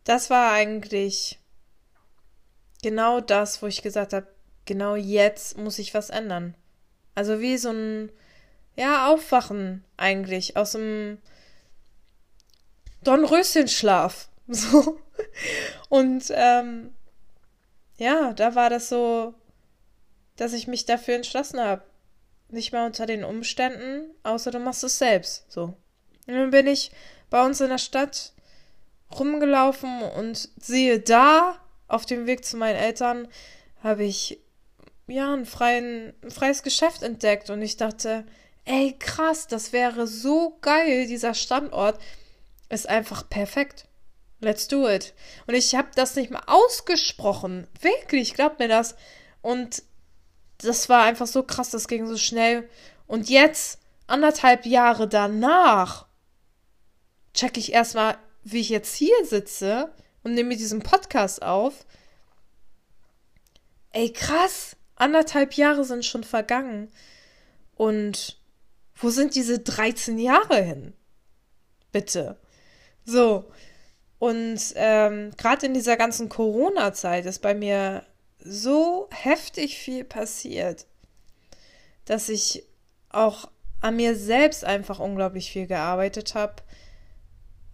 das 0.05 0.31
war 0.31 0.53
eigentlich 0.53 1.39
genau 2.83 3.21
das, 3.21 3.63
wo 3.63 3.67
ich 3.67 3.83
gesagt 3.83 4.13
habe, 4.13 4.27
genau 4.65 4.97
jetzt 4.97 5.59
muss 5.59 5.79
ich 5.79 5.93
was 5.93 6.11
ändern. 6.11 6.55
Also 7.15 7.41
wie 7.41 7.59
so 7.59 7.71
ein, 7.71 8.11
ja, 8.77 9.13
Aufwachen 9.13 9.85
eigentlich 9.97 10.57
aus 10.57 10.73
dem 10.73 11.19
Dornröschenschlaf. 13.03 14.29
So. 14.47 15.01
Und 15.89 16.27
ähm, 16.29 16.94
ja, 17.97 18.33
da 18.33 18.55
war 18.55 18.71
das 18.71 18.89
so, 18.89 19.35
dass 20.37 20.53
ich 20.53 20.67
mich 20.67 20.85
dafür 20.85 21.15
entschlossen 21.15 21.61
habe. 21.61 21.83
Nicht 22.49 22.73
mal 22.73 22.87
unter 22.87 23.07
den 23.07 23.25
Umständen, 23.25 24.11
außer 24.23 24.51
du 24.51 24.59
machst 24.59 24.85
es 24.85 24.99
selbst. 24.99 25.51
So. 25.51 25.77
Und 26.27 26.35
dann 26.35 26.51
bin 26.51 26.67
ich 26.67 26.91
bei 27.31 27.45
uns 27.45 27.61
in 27.61 27.69
der 27.69 27.79
Stadt 27.79 28.33
rumgelaufen 29.19 30.03
und 30.03 30.49
sehe 30.61 31.01
da, 31.01 31.59
auf 31.89 32.07
dem 32.07 32.27
Weg 32.27 32.45
zu 32.45 32.57
meinen 32.57 32.77
Eltern, 32.77 33.29
habe 33.83 34.05
ich 34.05 34.41
ja, 35.07 35.35
ein, 35.35 35.47
freien, 35.47 36.15
ein 36.23 36.31
freies 36.31 36.63
Geschäft 36.63 37.03
entdeckt 37.03 37.51
und 37.51 37.61
ich 37.61 37.77
dachte, 37.77 38.25
ey, 38.65 38.97
krass, 38.99 39.47
das 39.47 39.73
wäre 39.73 40.07
so 40.07 40.57
geil, 40.61 41.07
dieser 41.07 41.35
Standort 41.35 42.01
ist 42.69 42.89
einfach 42.89 43.29
perfekt. 43.29 43.87
Let's 44.45 44.69
do 44.69 44.89
it. 44.89 45.15
Und 45.47 45.55
ich 45.55 45.75
habe 45.75 45.89
das 45.95 46.17
nicht 46.17 46.31
mal 46.31 46.43
ausgesprochen. 46.47 47.67
Wirklich, 47.81 48.35
glaubt 48.35 48.59
mir 48.59 48.69
das. 48.69 48.95
Und 49.41 49.83
das 50.59 50.89
war 50.89 51.03
einfach 51.05 51.27
so 51.27 51.43
krass, 51.43 51.71
das 51.71 51.89
ging 51.89 52.07
so 52.07 52.17
schnell. 52.17 52.69
Und 53.07 53.31
jetzt, 53.31 53.81
anderthalb 54.07 54.67
Jahre 54.67 55.09
danach, 55.09 56.07
check 57.33 57.57
ich 57.57 57.73
erstmal, 57.73 58.19
wie 58.43 58.61
ich 58.61 58.69
jetzt 58.69 58.95
hier 58.95 59.17
sitze 59.25 59.93
und 60.23 60.35
nehme 60.35 60.57
diesen 60.57 60.83
Podcast 60.83 61.43
auf. 61.43 61.87
Ey, 63.93 64.13
krass 64.13 64.77
anderthalb 64.97 65.55
Jahre 65.55 65.85
sind 65.85 66.05
schon 66.05 66.25
vergangen. 66.25 66.91
Und 67.75 68.39
wo 68.95 69.11
sind 69.11 69.35
diese 69.35 69.59
13 69.59 70.19
Jahre 70.19 70.63
hin? 70.63 70.95
Bitte. 71.93 72.39
So. 73.05 73.51
Und 74.25 74.59
ähm, 74.77 75.33
gerade 75.37 75.67
in 75.67 75.75
dieser 75.75 75.99
ganzen 75.99 76.31
Corona-Zeit 76.31 77.27
ist 77.27 77.43
bei 77.43 77.55
mir 77.55 78.07
so 78.39 79.07
heftig 79.11 79.77
viel 79.77 80.03
passiert, 80.03 80.87
dass 82.07 82.31
ich 82.31 82.65
auch 83.11 83.51
an 83.83 83.97
mir 83.97 84.17
selbst 84.17 84.65
einfach 84.65 84.99
unglaublich 84.99 85.53
viel 85.53 85.67
gearbeitet 85.67 86.35
habe. 86.35 86.55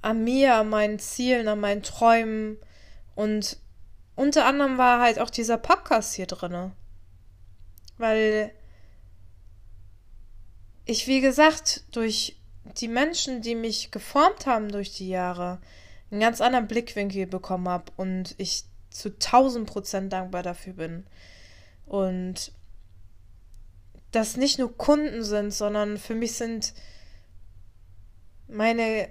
An 0.03 0.25
mir, 0.25 0.57
an 0.57 0.69
meinen 0.69 0.99
Zielen, 0.99 1.47
an 1.47 1.61
meinen 1.61 1.85
Träumen. 1.85 2.59
Und 3.15 3.57
unter 4.17 4.45
anderem 4.45 4.77
war 4.77 5.01
halt 5.01 5.21
auch 5.21 5.31
dieser 5.31 5.57
Podcast 5.57 6.15
hier 6.15 6.27
drin 6.27 6.73
weil 7.97 8.51
ich, 10.85 11.07
wie 11.07 11.21
gesagt, 11.21 11.85
durch 11.93 12.41
die 12.81 12.89
Menschen, 12.89 13.41
die 13.41 13.55
mich 13.55 13.93
geformt 13.93 14.47
haben 14.47 14.73
durch 14.73 14.97
die 14.97 15.11
Jahre, 15.11 15.61
einen 16.11 16.21
ganz 16.21 16.41
anderen 16.41 16.67
Blickwinkel 16.67 17.27
bekommen 17.27 17.69
habe 17.69 17.93
und 17.97 18.35
ich 18.39 18.65
zu 18.91 19.17
tausend 19.19 19.69
Prozent 19.69 20.13
dankbar 20.13 20.43
dafür 20.43 20.73
bin. 20.73 21.07
Und 21.87 22.53
das 24.11 24.37
nicht 24.37 24.59
nur 24.59 24.77
Kunden 24.77 25.23
sind, 25.23 25.53
sondern 25.53 25.99
für 25.99 26.15
mich 26.15 26.33
sind 26.33 26.75
meine, 28.49 29.09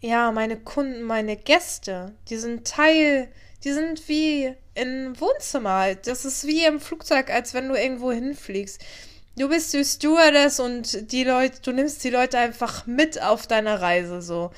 ja, 0.00 0.32
meine 0.32 0.56
Kunden, 0.56 1.02
meine 1.02 1.36
Gäste, 1.36 2.14
die 2.28 2.36
sind 2.36 2.66
Teil, 2.66 3.28
die 3.62 3.72
sind 3.72 4.08
wie 4.08 4.54
im 4.74 5.18
Wohnzimmer. 5.20 5.94
Das 5.94 6.24
ist 6.24 6.46
wie 6.46 6.64
im 6.64 6.80
Flugzeug, 6.80 7.30
als 7.30 7.54
wenn 7.54 7.68
du 7.68 7.74
irgendwo 7.74 8.10
hinfliegst. 8.10 8.80
Du 9.36 9.48
bist 9.48 9.72
die 9.72 9.84
Stewardess 9.84 10.58
und 10.60 11.12
die 11.12 11.24
Leute, 11.24 11.60
du 11.62 11.72
nimmst 11.72 12.02
die 12.02 12.10
Leute 12.10 12.38
einfach 12.38 12.86
mit 12.86 13.22
auf 13.22 13.46
deiner 13.46 13.80
Reise 13.80 14.22
so. 14.22 14.50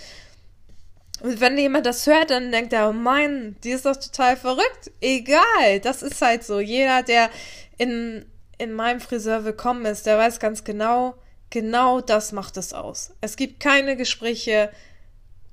Und 1.23 1.41
wenn 1.41 1.57
jemand 1.57 1.87
das 1.87 2.07
hört, 2.09 2.31
dann 2.31 2.51
denkt 2.51 2.73
er, 2.73 2.89
oh 2.89 2.93
mein, 2.93 3.55
die 3.63 3.71
ist 3.71 3.87
doch 3.87 3.95
total 3.95 4.37
verrückt. 4.37 4.91
Egal, 5.01 5.79
das 5.81 6.03
ist 6.03 6.21
halt 6.21 6.43
so. 6.43 6.59
Jeder, 6.59 7.05
der 7.05 7.31
in, 7.79 8.25
in 8.59 8.73
meinem 8.73 9.01
Friseur 9.01 9.45
willkommen 9.45 9.87
ist, 9.87 10.05
der 10.05 10.19
weiß 10.19 10.41
ganz 10.41 10.65
genau, 10.65 11.15
genau 11.51 12.01
das 12.01 12.33
macht 12.33 12.57
es 12.57 12.73
aus. 12.73 13.13
Es 13.21 13.37
gibt 13.37 13.61
keine 13.61 13.97
Gespräche, 13.97 14.73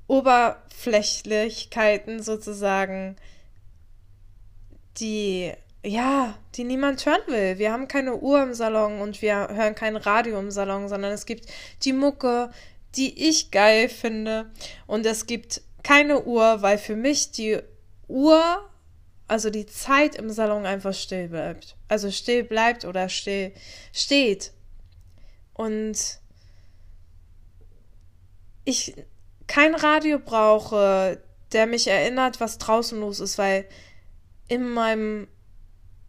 Oberflächlichkeiten 0.08 2.20
sozusagen, 2.20 3.14
die, 4.96 5.52
ja, 5.84 6.36
die 6.56 6.64
niemand 6.64 7.06
hören 7.06 7.22
will. 7.28 7.58
Wir 7.58 7.70
haben 7.70 7.86
keine 7.86 8.16
Uhr 8.16 8.42
im 8.42 8.54
Salon 8.54 9.00
und 9.00 9.22
wir 9.22 9.46
hören 9.52 9.76
kein 9.76 9.94
Radio 9.94 10.36
im 10.40 10.50
Salon, 10.50 10.88
sondern 10.88 11.12
es 11.12 11.26
gibt 11.26 11.46
die 11.84 11.92
Mucke, 11.92 12.50
die 12.96 13.28
ich 13.28 13.50
geil 13.50 13.88
finde. 13.88 14.50
Und 14.86 15.06
es 15.06 15.26
gibt 15.26 15.62
keine 15.82 16.24
Uhr, 16.24 16.62
weil 16.62 16.78
für 16.78 16.96
mich 16.96 17.30
die 17.32 17.58
Uhr, 18.08 18.68
also 19.28 19.50
die 19.50 19.66
Zeit 19.66 20.16
im 20.16 20.30
Salon 20.30 20.66
einfach 20.66 20.94
still 20.94 21.28
bleibt. 21.28 21.76
Also 21.88 22.10
still 22.10 22.44
bleibt 22.44 22.84
oder 22.84 23.08
still 23.08 23.52
steht. 23.92 24.52
Und 25.54 26.18
ich 28.64 28.94
kein 29.46 29.74
Radio 29.74 30.18
brauche, 30.18 31.20
der 31.52 31.66
mich 31.66 31.88
erinnert, 31.88 32.40
was 32.40 32.58
draußen 32.58 33.00
los 33.00 33.20
ist, 33.20 33.38
weil 33.38 33.66
in 34.48 34.68
meinem 34.68 35.28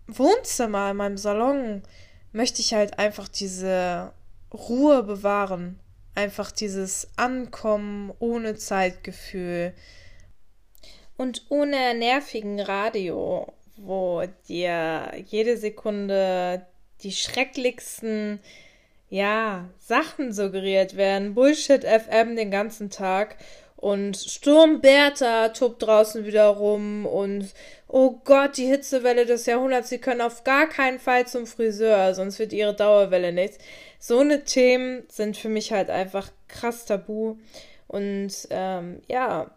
Wohnzimmer, 0.07 0.91
in 0.91 0.97
meinem 0.97 1.17
Salon 1.17 1.83
möchte 2.31 2.61
ich 2.61 2.73
halt 2.73 2.99
einfach 2.99 3.27
diese 3.27 4.13
Ruhe 4.53 5.03
bewahren 5.03 5.79
einfach 6.15 6.51
dieses 6.51 7.09
Ankommen 7.15 8.13
ohne 8.19 8.55
Zeitgefühl 8.55 9.73
und 11.17 11.45
ohne 11.49 11.93
nervigen 11.93 12.59
Radio, 12.59 13.53
wo 13.77 14.23
dir 14.47 15.11
jede 15.27 15.57
Sekunde 15.57 16.65
die 17.01 17.11
schrecklichsten 17.11 18.39
ja, 19.09 19.69
Sachen 19.77 20.31
suggeriert 20.31 20.95
werden. 20.95 21.35
Bullshit 21.35 21.83
FM 21.83 22.37
den 22.37 22.49
ganzen 22.49 22.89
Tag 22.89 23.35
und 23.81 24.15
Sturm 24.15 24.79
Bertha 24.79 25.49
tobt 25.49 25.81
draußen 25.81 26.23
wieder 26.23 26.45
rum 26.45 27.05
und 27.07 27.49
oh 27.87 28.21
Gott, 28.23 28.55
die 28.57 28.67
Hitzewelle 28.67 29.25
des 29.25 29.47
Jahrhunderts, 29.47 29.89
sie 29.89 29.97
können 29.97 30.21
auf 30.21 30.43
gar 30.43 30.69
keinen 30.69 30.99
Fall 30.99 31.27
zum 31.27 31.47
Friseur, 31.47 32.13
sonst 32.13 32.37
wird 32.37 32.53
ihre 32.53 32.75
Dauerwelle 32.75 33.33
nichts. 33.33 33.57
So 33.99 34.19
eine 34.19 34.43
Themen 34.43 35.03
sind 35.09 35.35
für 35.35 35.49
mich 35.49 35.73
halt 35.73 35.89
einfach 35.89 36.29
krass 36.47 36.85
tabu. 36.85 37.37
Und 37.87 38.31
ähm, 38.51 39.01
ja, 39.07 39.51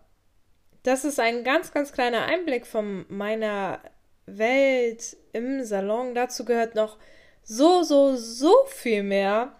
das 0.82 1.04
ist 1.04 1.20
ein 1.20 1.44
ganz, 1.44 1.72
ganz 1.72 1.92
kleiner 1.92 2.24
Einblick 2.24 2.66
von 2.66 3.04
meiner 3.08 3.78
Welt 4.26 5.16
im 5.32 5.64
Salon. 5.64 6.14
Dazu 6.14 6.46
gehört 6.46 6.74
noch 6.74 6.96
so, 7.42 7.82
so, 7.82 8.16
so 8.16 8.54
viel 8.68 9.02
mehr. 9.02 9.52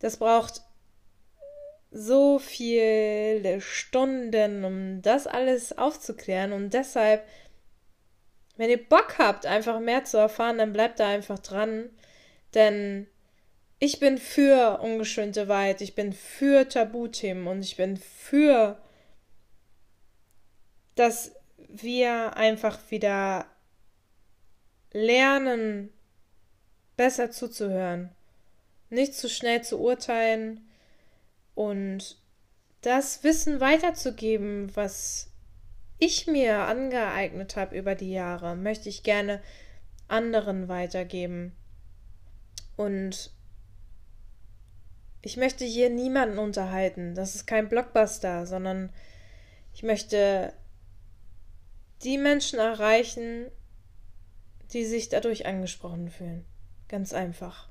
Das 0.00 0.18
braucht 0.18 0.62
so 1.96 2.38
viele 2.38 3.60
Stunden, 3.62 4.64
um 4.64 5.00
das 5.00 5.26
alles 5.26 5.76
aufzuklären. 5.76 6.52
Und 6.52 6.74
deshalb, 6.74 7.26
wenn 8.56 8.68
ihr 8.68 8.86
Bock 8.86 9.18
habt, 9.18 9.46
einfach 9.46 9.80
mehr 9.80 10.04
zu 10.04 10.18
erfahren, 10.18 10.58
dann 10.58 10.74
bleibt 10.74 11.00
da 11.00 11.08
einfach 11.08 11.38
dran. 11.38 11.88
Denn 12.54 13.06
ich 13.78 13.98
bin 13.98 14.18
für 14.18 14.80
ungeschönte 14.80 15.48
Wahrheit, 15.48 15.80
ich 15.80 15.94
bin 15.94 16.12
für 16.12 16.68
Tabuthemen 16.68 17.46
und 17.46 17.60
ich 17.60 17.76
bin 17.76 17.96
für, 17.96 18.78
dass 20.96 21.34
wir 21.56 22.36
einfach 22.36 22.78
wieder 22.90 23.46
lernen, 24.92 25.92
besser 26.96 27.30
zuzuhören, 27.30 28.10
nicht 28.90 29.14
zu 29.14 29.28
schnell 29.28 29.62
zu 29.62 29.80
urteilen, 29.80 30.65
und 31.56 32.18
das 32.82 33.24
Wissen 33.24 33.60
weiterzugeben, 33.60 34.70
was 34.76 35.32
ich 35.98 36.26
mir 36.26 36.58
angeeignet 36.58 37.56
habe 37.56 37.76
über 37.76 37.94
die 37.94 38.12
Jahre, 38.12 38.54
möchte 38.54 38.90
ich 38.90 39.02
gerne 39.02 39.42
anderen 40.06 40.68
weitergeben. 40.68 41.56
Und 42.76 43.32
ich 45.22 45.38
möchte 45.38 45.64
hier 45.64 45.88
niemanden 45.88 46.38
unterhalten. 46.38 47.14
Das 47.14 47.34
ist 47.34 47.46
kein 47.46 47.70
Blockbuster, 47.70 48.46
sondern 48.46 48.92
ich 49.72 49.82
möchte 49.82 50.52
die 52.02 52.18
Menschen 52.18 52.58
erreichen, 52.58 53.50
die 54.74 54.84
sich 54.84 55.08
dadurch 55.08 55.46
angesprochen 55.46 56.10
fühlen. 56.10 56.44
Ganz 56.88 57.14
einfach. 57.14 57.70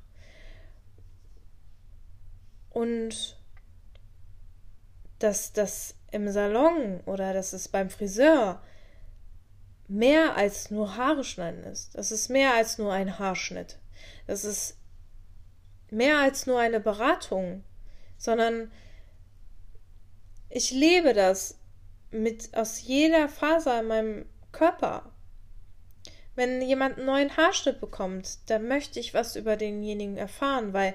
Und 2.71 3.34
dass 5.19 5.53
das 5.53 5.95
im 6.11 6.29
Salon 6.29 7.01
oder 7.05 7.33
dass 7.33 7.53
es 7.53 7.67
beim 7.67 7.89
Friseur 7.89 8.61
mehr 9.87 10.35
als 10.35 10.71
nur 10.71 10.95
Haare 10.95 11.23
schneiden 11.23 11.63
ist. 11.63 11.95
Das 11.95 12.11
ist 12.11 12.29
mehr 12.29 12.53
als 12.53 12.77
nur 12.77 12.91
ein 12.91 13.19
Haarschnitt. 13.19 13.77
Das 14.27 14.43
ist 14.43 14.77
mehr 15.91 16.19
als 16.19 16.47
nur 16.47 16.59
eine 16.59 16.79
Beratung, 16.79 17.63
sondern 18.17 18.71
ich 20.49 20.71
lebe 20.71 21.13
das 21.13 21.59
mit 22.11 22.55
aus 22.55 22.81
jeder 22.81 23.29
Faser 23.29 23.81
in 23.81 23.87
meinem 23.87 24.25
Körper. 24.51 25.11
Wenn 26.35 26.61
jemand 26.61 26.97
einen 26.97 27.05
neuen 27.05 27.37
Haarschnitt 27.37 27.79
bekommt, 27.79 28.49
dann 28.49 28.67
möchte 28.67 28.99
ich 28.99 29.13
was 29.13 29.35
über 29.35 29.55
denjenigen 29.55 30.17
erfahren, 30.17 30.73
weil 30.73 30.93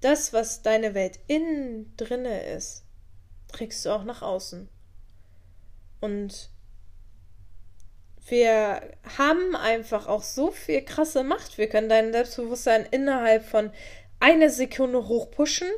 das, 0.00 0.32
was 0.32 0.62
deine 0.62 0.94
Welt 0.94 1.18
innen 1.26 1.94
drinne 1.96 2.44
ist, 2.44 2.84
trägst 3.48 3.84
du 3.84 3.90
auch 3.90 4.04
nach 4.04 4.22
außen. 4.22 4.68
Und 6.00 6.50
wir 8.28 8.82
haben 9.16 9.56
einfach 9.56 10.06
auch 10.06 10.22
so 10.22 10.50
viel 10.50 10.84
krasse 10.84 11.24
Macht. 11.24 11.58
Wir 11.58 11.68
können 11.68 11.88
dein 11.88 12.12
Selbstbewusstsein 12.12 12.86
innerhalb 12.90 13.44
von 13.44 13.70
einer 14.20 14.50
Sekunde 14.50 15.08
hochpushen. 15.08 15.68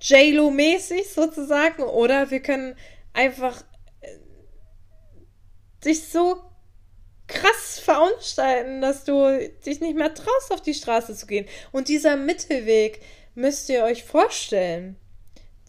JLo-mäßig 0.00 1.08
sozusagen. 1.08 1.82
Oder 1.82 2.30
wir 2.30 2.40
können 2.40 2.76
einfach 3.14 3.64
äh, 4.00 4.08
dich 5.84 6.08
so 6.08 6.42
krass 7.26 7.78
verunstalten, 7.78 8.82
dass 8.82 9.04
du 9.04 9.50
dich 9.64 9.80
nicht 9.80 9.96
mehr 9.96 10.12
traust, 10.12 10.52
auf 10.52 10.60
die 10.60 10.74
Straße 10.74 11.14
zu 11.14 11.26
gehen. 11.26 11.46
Und 11.70 11.88
dieser 11.88 12.16
Mittelweg 12.16 13.00
müsst 13.34 13.70
ihr 13.70 13.84
euch 13.84 14.04
vorstellen 14.04 14.98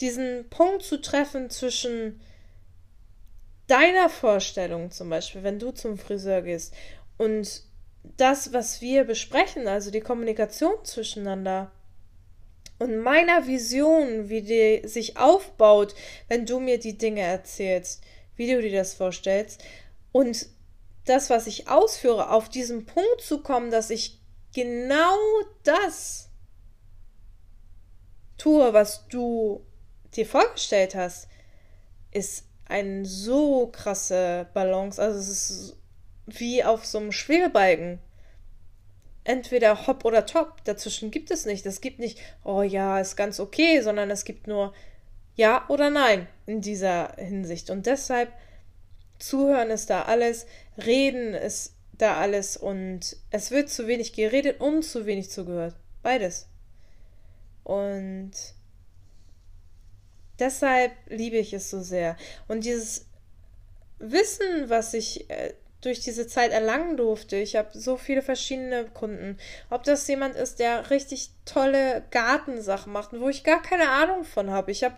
diesen 0.02 0.50
Punkt 0.50 0.84
zu 0.84 1.02
treffen 1.02 1.50
zwischen 1.50 2.22
deiner 3.68 4.10
Vorstellung 4.10 4.92
zum 4.92 5.10
Beispiel, 5.10 5.44
wenn 5.44 5.60
du 5.60 5.72
zum 5.72 5.98
Friseur 5.98 6.42
gehst 6.42 6.74
und 7.18 7.64
das, 8.18 8.52
was 8.52 8.82
wir 8.82 9.06
besprechen, 9.06 9.68
also 9.68 9.90
die 9.90 10.02
Kommunikation 10.02 10.74
zwischeneinander 10.84 11.72
und 12.80 12.98
meiner 12.98 13.48
Vision, 13.48 14.30
wie 14.30 14.42
die 14.42 14.88
sich 14.88 15.18
aufbaut, 15.18 15.96
wenn 16.28 16.46
du 16.46 16.60
mir 16.60 16.80
die 16.80 16.98
Dinge 16.98 17.22
erzählst, 17.22 18.04
wie 18.36 18.52
du 18.52 18.62
dir 18.62 18.74
das 18.78 18.94
vorstellst 18.94 19.64
und 20.12 20.48
das, 21.06 21.30
was 21.30 21.48
ich 21.48 21.70
ausführe, 21.70 22.30
auf 22.30 22.50
diesen 22.50 22.86
Punkt 22.86 23.22
zu 23.22 23.42
kommen, 23.42 23.72
dass 23.72 23.90
ich 23.90 24.20
genau 24.54 25.18
das 25.64 26.30
tue, 28.38 28.74
was 28.74 29.08
du 29.08 29.66
dir 30.14 30.26
vorgestellt 30.26 30.96
hast, 30.96 31.28
ist 32.12 32.46
ein 32.66 33.06
so 33.06 33.68
krasse 33.68 34.48
Balance. 34.54 35.02
Also 35.02 35.20
es 35.20 35.30
ist 35.30 35.78
wie 36.26 36.64
auf 36.64 36.86
so 36.86 37.00
einem 37.00 37.12
Schwebebalken. 37.12 38.00
Entweder 39.26 39.88
hopp 39.88 40.06
oder 40.06 40.26
top. 40.26 40.64
Dazwischen 40.66 41.12
gibt 41.12 41.32
es 41.32 41.46
nicht. 41.46 41.66
Es 41.66 41.82
gibt 41.82 42.00
nicht, 42.00 42.20
oh 42.44 42.62
ja, 42.62 43.00
ist 43.00 43.16
ganz 43.16 43.40
okay, 43.40 43.82
sondern 43.82 44.12
es 44.12 44.26
gibt 44.26 44.48
nur 44.48 44.74
ja 45.36 45.66
oder 45.70 45.90
nein 45.90 46.28
in 46.46 46.62
dieser 46.62 47.16
Hinsicht. 47.18 47.70
Und 47.70 47.86
deshalb 47.86 48.32
zuhören 49.20 49.70
ist 49.70 49.90
da 49.90 50.04
alles, 50.04 50.46
reden 50.78 51.34
ist 51.34 51.76
da 51.98 52.18
alles 52.18 52.58
und 52.58 53.16
es 53.30 53.52
wird 53.52 53.70
zu 53.70 53.88
wenig 53.88 54.14
geredet 54.14 54.60
und 54.60 54.84
zu 54.84 55.06
wenig 55.06 55.30
zugehört. 55.30 55.76
Beides. 56.02 56.48
Und 57.64 58.32
deshalb 60.44 60.92
liebe 61.08 61.38
ich 61.38 61.54
es 61.54 61.70
so 61.70 61.82
sehr. 61.82 62.18
Und 62.48 62.66
dieses 62.66 63.06
Wissen, 64.00 64.70
was 64.70 64.94
ich 64.94 65.30
äh, 65.30 65.54
durch 65.84 66.00
diese 66.00 66.28
Zeit 66.28 66.52
erlangen 66.52 66.98
durfte. 66.98 67.36
Ich 67.36 67.56
habe 67.56 67.70
so 67.74 67.98
viele 67.98 68.22
verschiedene 68.22 68.86
Kunden. 68.86 69.38
Ob 69.70 69.84
das 69.84 70.08
jemand 70.08 70.36
ist, 70.36 70.60
der 70.60 70.90
richtig 70.90 71.30
tolle 71.46 72.04
Gartensachen 72.12 72.92
macht, 72.92 73.20
wo 73.20 73.30
ich 73.30 73.44
gar 73.44 73.62
keine 73.62 73.90
Ahnung 73.90 74.24
von 74.24 74.50
habe. 74.50 74.72
Ich 74.72 74.84
habe 74.84 74.96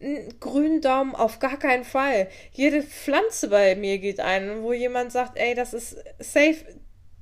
einen 0.00 0.38
grünen 0.38 0.80
Daumen 0.80 1.14
auf 1.14 1.38
gar 1.38 1.58
keinen 1.58 1.84
Fall. 1.84 2.28
Jede 2.52 2.82
Pflanze 2.82 3.48
bei 3.48 3.74
mir 3.74 3.98
geht 3.98 4.20
ein, 4.20 4.62
wo 4.62 4.72
jemand 4.72 5.12
sagt, 5.12 5.38
ey, 5.38 5.54
das 5.54 5.74
ist 5.74 5.96
safe, 6.18 6.56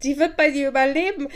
die 0.03 0.19
wird 0.19 0.37
bei 0.37 0.51
dir 0.51 0.69
überleben. 0.69 1.29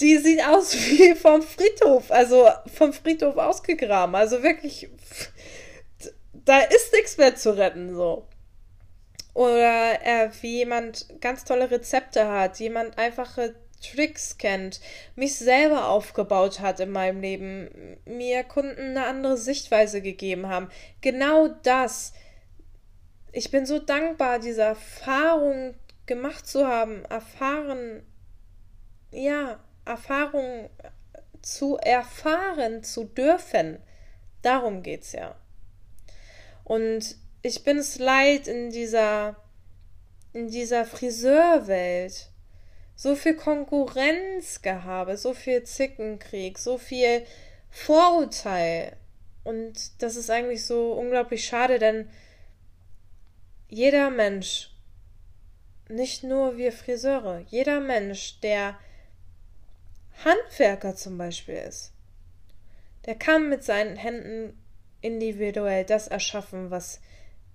Die 0.00 0.16
sieht 0.18 0.44
aus 0.46 0.74
wie 0.88 1.14
vom 1.14 1.42
Friedhof, 1.42 2.10
also 2.10 2.48
vom 2.72 2.92
Friedhof 2.92 3.36
ausgegraben. 3.36 4.14
Also 4.14 4.42
wirklich, 4.42 4.88
da 6.48 6.60
ist 6.60 6.92
nichts 6.92 7.18
mehr 7.18 7.36
zu 7.36 7.56
retten, 7.56 7.94
so. 7.94 8.26
Oder 9.34 10.04
äh, 10.04 10.30
wie 10.40 10.56
jemand 10.56 11.06
ganz 11.20 11.44
tolle 11.44 11.70
Rezepte 11.70 12.28
hat, 12.28 12.58
jemand 12.58 12.98
einfache 12.98 13.54
Tricks 13.80 14.38
kennt, 14.38 14.80
mich 15.14 15.36
selber 15.36 15.88
aufgebaut 15.88 16.60
hat 16.60 16.80
in 16.80 16.90
meinem 16.90 17.20
Leben, 17.20 17.98
mir 18.04 18.42
Kunden 18.44 18.96
eine 18.96 19.06
andere 19.06 19.36
Sichtweise 19.36 20.02
gegeben 20.02 20.48
haben. 20.48 20.70
Genau 21.02 21.48
das. 21.62 22.12
Ich 23.30 23.50
bin 23.50 23.66
so 23.66 23.78
dankbar, 23.78 24.38
diese 24.38 24.62
Erfahrung 24.62 25.74
gemacht 26.06 26.46
zu 26.46 26.66
haben, 26.66 27.04
erfahren, 27.04 28.02
ja, 29.12 29.60
Erfahrung 29.84 30.70
zu 31.42 31.76
erfahren 31.76 32.82
zu 32.82 33.04
dürfen. 33.04 33.78
Darum 34.42 34.82
geht's 34.82 35.12
ja. 35.12 35.36
Und 36.68 37.16
ich 37.40 37.64
bin 37.64 37.78
es 37.78 37.98
leid 37.98 38.46
in 38.46 38.70
dieser, 38.70 39.36
in 40.34 40.48
dieser 40.48 40.84
Friseurwelt. 40.84 42.28
So 42.94 43.16
viel 43.16 43.34
Konkurrenzgehabe, 43.34 45.16
so 45.16 45.32
viel 45.32 45.62
Zickenkrieg, 45.62 46.58
so 46.58 46.76
viel 46.76 47.24
Vorurteil. 47.70 48.96
Und 49.44 50.02
das 50.02 50.16
ist 50.16 50.30
eigentlich 50.30 50.66
so 50.66 50.92
unglaublich 50.92 51.46
schade, 51.46 51.78
denn 51.78 52.10
jeder 53.68 54.10
Mensch, 54.10 54.70
nicht 55.88 56.22
nur 56.22 56.58
wir 56.58 56.72
Friseure, 56.72 57.38
jeder 57.48 57.80
Mensch, 57.80 58.40
der 58.40 58.78
Handwerker 60.22 60.94
zum 60.96 61.16
Beispiel 61.16 61.54
ist, 61.54 61.92
der 63.06 63.14
kann 63.14 63.48
mit 63.48 63.64
seinen 63.64 63.96
Händen 63.96 64.58
individuell 65.00 65.84
das 65.84 66.08
erschaffen, 66.08 66.70
was 66.70 67.00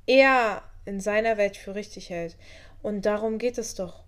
er 0.06 0.64
in 0.86 1.00
seiner 1.00 1.38
Welt 1.38 1.58
für 1.58 1.76
richtig 1.76 2.10
hält. 2.10 2.38
Und 2.82 3.06
darum 3.06 3.38
geht 3.38 3.58
es 3.58 3.76
doch. 3.76 4.04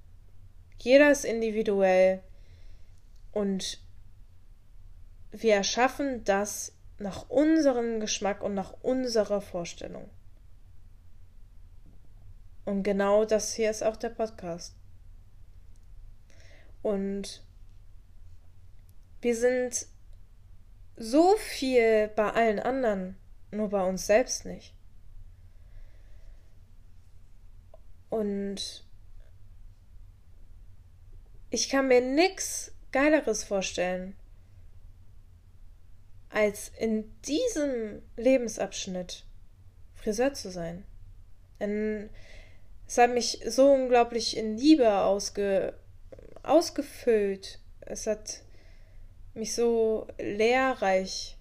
Jeder 0.80 1.12
ist 1.12 1.26
individuell 1.26 2.22
und 3.32 3.80
wir 5.32 5.56
erschaffen 5.56 6.24
das 6.24 6.74
nach 6.98 7.30
unserem 7.30 8.00
Geschmack 8.00 8.44
und 8.44 8.54
nach 8.54 8.74
unserer 8.82 9.42
Vorstellung. 9.42 10.10
Und 12.66 12.84
genau 12.84 13.26
das 13.26 13.54
hier 13.54 13.70
ist 13.70 13.84
auch 13.84 13.96
der 13.96 14.10
Podcast. 14.10 14.76
Und 16.82 17.44
wir 19.22 19.36
sind 19.36 19.88
so 20.98 21.36
viel 21.38 22.10
bei 22.16 22.32
allen 22.32 22.60
anderen, 22.60 23.18
nur 23.52 23.70
bei 23.70 23.84
uns 23.84 24.06
selbst 24.06 24.46
nicht. 24.46 24.74
Und 28.10 28.86
ich 31.50 31.70
kann 31.70 31.88
mir 31.88 32.02
nichts 32.02 32.72
Geileres 32.92 33.44
vorstellen, 33.44 34.16
als 36.30 36.70
in 36.78 37.14
diesem 37.22 38.02
Lebensabschnitt 38.18 39.26
Friseur 39.96 40.34
zu 40.34 40.52
sein. 40.52 40.86
Denn 41.60 42.10
es 42.88 42.98
hat 42.98 43.12
mich 43.12 43.42
so 43.48 43.72
unglaublich 43.72 44.38
in 44.38 44.58
Liebe 44.58 45.00
ausge, 45.00 45.74
ausgefüllt. 46.44 47.60
Es 47.82 48.06
hat 48.06 48.42
mich 49.34 49.56
so 49.56 50.08
lehrreich 50.18 51.35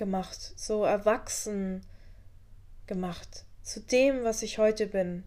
gemacht, 0.00 0.58
so 0.58 0.82
erwachsen 0.84 1.84
gemacht 2.86 3.44
zu 3.62 3.80
dem, 3.80 4.24
was 4.24 4.42
ich 4.42 4.56
heute 4.58 4.86
bin. 4.86 5.24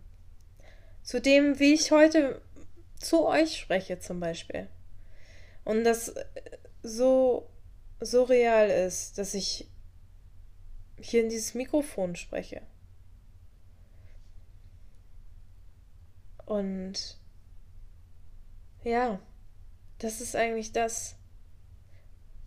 Zu 1.04 1.22
dem, 1.22 1.60
wie 1.60 1.76
ich 1.76 1.92
heute 1.92 2.42
zu 3.00 3.26
euch 3.26 3.58
spreche 3.58 4.00
zum 4.00 4.20
Beispiel. 4.20 4.68
Und 5.64 5.84
das 5.84 6.16
so, 6.82 7.48
so 8.00 8.24
real 8.24 8.70
ist, 8.70 9.20
dass 9.20 9.36
ich 9.36 9.70
hier 11.00 11.22
in 11.22 11.30
dieses 11.30 11.54
Mikrofon 11.54 12.16
spreche. 12.16 12.64
Und 16.46 17.20
ja, 18.84 19.20
das 20.00 20.20
ist 20.20 20.36
eigentlich 20.36 20.72
das. 20.72 21.16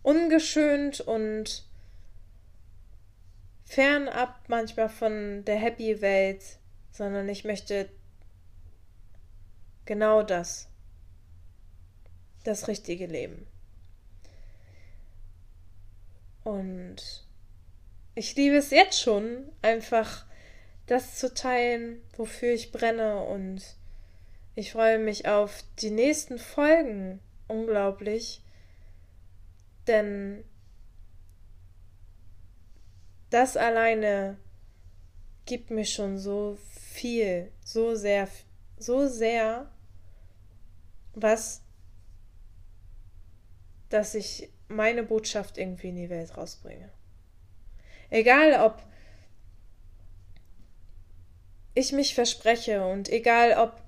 Ungeschönt 0.03 0.99
und 1.01 1.66
fernab 3.67 4.33
manchmal 4.47 4.89
von 4.89 5.43
der 5.45 5.57
Happy 5.57 6.01
Welt, 6.01 6.41
sondern 6.91 7.27
ich 7.27 7.43
möchte 7.43 7.89
genau 9.85 10.23
das, 10.23 10.69
das 12.43 12.67
richtige 12.67 13.05
Leben. 13.05 13.45
Und 16.43 17.25
ich 18.15 18.35
liebe 18.35 18.55
es 18.55 18.71
jetzt 18.71 19.01
schon, 19.01 19.51
einfach 19.61 20.25
das 20.85 21.15
zu 21.15 21.33
teilen, 21.33 22.01
wofür 22.15 22.53
ich 22.53 22.71
brenne 22.71 23.21
und 23.23 23.61
ich 24.55 24.71
freue 24.71 24.97
mich 24.97 25.27
auf 25.27 25.65
die 25.79 25.91
nächsten 25.91 26.39
Folgen 26.39 27.19
unglaublich, 27.49 28.41
denn 29.87 30.43
das 33.29 33.57
alleine 33.57 34.37
gibt 35.45 35.71
mir 35.71 35.85
schon 35.85 36.17
so 36.17 36.57
viel, 36.71 37.51
so 37.63 37.95
sehr, 37.95 38.27
so 38.77 39.07
sehr, 39.07 39.71
was, 41.13 41.61
dass 43.89 44.15
ich 44.15 44.49
meine 44.67 45.03
Botschaft 45.03 45.57
irgendwie 45.57 45.89
in 45.89 45.95
die 45.95 46.09
Welt 46.09 46.35
rausbringe. 46.37 46.91
Egal 48.09 48.53
ob 48.65 48.83
ich 51.73 51.91
mich 51.91 52.15
verspreche 52.15 52.85
und 52.85 53.09
egal 53.09 53.53
ob 53.57 53.81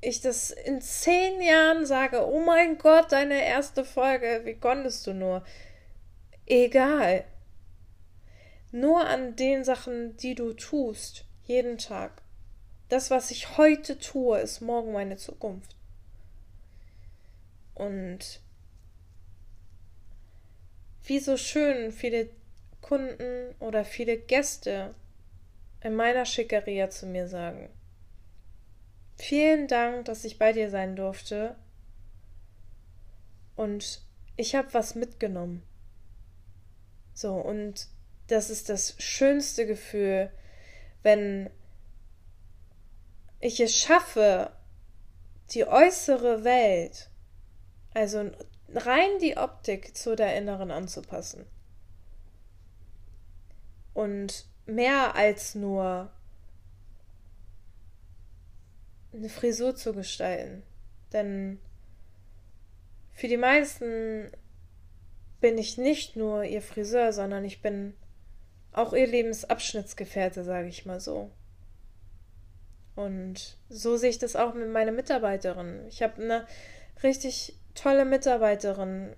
ich 0.00 0.20
das 0.20 0.50
in 0.50 0.80
zehn 0.80 1.40
Jahren 1.40 1.86
sage, 1.86 2.26
oh 2.26 2.40
mein 2.40 2.76
Gott, 2.78 3.12
deine 3.12 3.44
erste 3.44 3.84
Folge, 3.84 4.40
wie 4.44 4.54
konntest 4.54 5.06
du 5.06 5.14
nur? 5.14 5.44
Egal. 6.44 7.24
Nur 8.72 9.06
an 9.06 9.36
den 9.36 9.64
Sachen, 9.64 10.16
die 10.16 10.34
du 10.34 10.54
tust, 10.54 11.26
jeden 11.44 11.76
Tag. 11.76 12.22
Das, 12.88 13.10
was 13.10 13.30
ich 13.30 13.58
heute 13.58 13.98
tue, 13.98 14.40
ist 14.40 14.60
morgen 14.60 14.92
meine 14.92 15.18
Zukunft. 15.18 15.76
Und 17.74 18.40
wie 21.04 21.18
so 21.18 21.36
schön 21.36 21.92
viele 21.92 22.30
Kunden 22.80 23.54
oder 23.60 23.84
viele 23.84 24.16
Gäste 24.16 24.94
in 25.82 25.94
meiner 25.94 26.24
Schickeria 26.24 26.90
zu 26.90 27.06
mir 27.06 27.28
sagen. 27.28 27.68
Vielen 29.16 29.68
Dank, 29.68 30.06
dass 30.06 30.24
ich 30.24 30.38
bei 30.38 30.52
dir 30.52 30.70
sein 30.70 30.96
durfte. 30.96 31.56
Und 33.54 34.00
ich 34.36 34.54
habe 34.54 34.72
was 34.72 34.94
mitgenommen. 34.94 35.62
So, 37.14 37.34
und 37.34 37.88
das 38.28 38.50
ist 38.50 38.68
das 38.68 38.94
schönste 38.98 39.66
Gefühl, 39.66 40.30
wenn 41.02 41.50
ich 43.40 43.60
es 43.60 43.76
schaffe, 43.76 44.52
die 45.50 45.66
äußere 45.66 46.44
Welt, 46.44 47.10
also 47.92 48.30
rein 48.74 49.18
die 49.20 49.36
Optik 49.36 49.96
zu 49.96 50.16
der 50.16 50.36
inneren 50.36 50.70
anzupassen. 50.70 51.46
Und 53.92 54.46
mehr 54.64 55.14
als 55.16 55.54
nur 55.54 56.10
eine 59.12 59.28
Frisur 59.28 59.76
zu 59.76 59.92
gestalten. 59.92 60.62
Denn 61.12 61.58
für 63.12 63.28
die 63.28 63.36
meisten 63.36 64.30
bin 65.40 65.58
ich 65.58 65.76
nicht 65.76 66.16
nur 66.16 66.44
ihr 66.44 66.62
Friseur, 66.62 67.12
sondern 67.12 67.44
ich 67.44 67.60
bin 67.60 67.94
auch 68.72 68.92
ihr 68.92 69.06
Lebensabschnittsgefährte, 69.06 70.44
sage 70.44 70.68
ich 70.68 70.86
mal 70.86 71.00
so. 71.00 71.30
Und 72.94 73.56
so 73.68 73.96
sehe 73.96 74.10
ich 74.10 74.18
das 74.18 74.36
auch 74.36 74.54
mit 74.54 74.70
meiner 74.70 74.92
Mitarbeiterin. 74.92 75.86
Ich 75.88 76.02
habe 76.02 76.22
eine 76.22 76.46
richtig 77.02 77.58
tolle 77.74 78.04
Mitarbeiterin. 78.04 79.14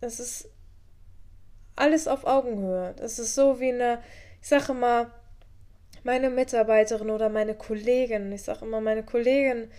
Es 0.00 0.18
ist 0.18 0.48
alles 1.76 2.08
auf 2.08 2.24
Augenhöhe. 2.24 2.94
Das 2.96 3.18
ist 3.18 3.34
so 3.34 3.60
wie 3.60 3.72
eine, 3.72 4.02
ich 4.40 4.48
sage 4.48 4.72
immer, 4.72 5.10
meine 6.04 6.30
Mitarbeiterin 6.30 7.10
oder 7.10 7.28
meine 7.28 7.54
Kollegin. 7.54 8.32
Ich 8.32 8.42
sage 8.42 8.64
immer 8.64 8.80
meine 8.80 9.04
Kollegin, 9.04 9.70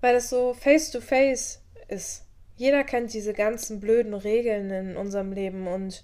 weil 0.00 0.16
es 0.16 0.30
so 0.30 0.54
face 0.54 0.90
to 0.90 1.00
face 1.00 1.60
ist. 1.88 2.24
Jeder 2.56 2.84
kennt 2.84 3.12
diese 3.12 3.34
ganzen 3.34 3.80
blöden 3.80 4.14
Regeln 4.14 4.70
in 4.70 4.96
unserem 4.96 5.32
Leben 5.32 5.66
und 5.66 6.02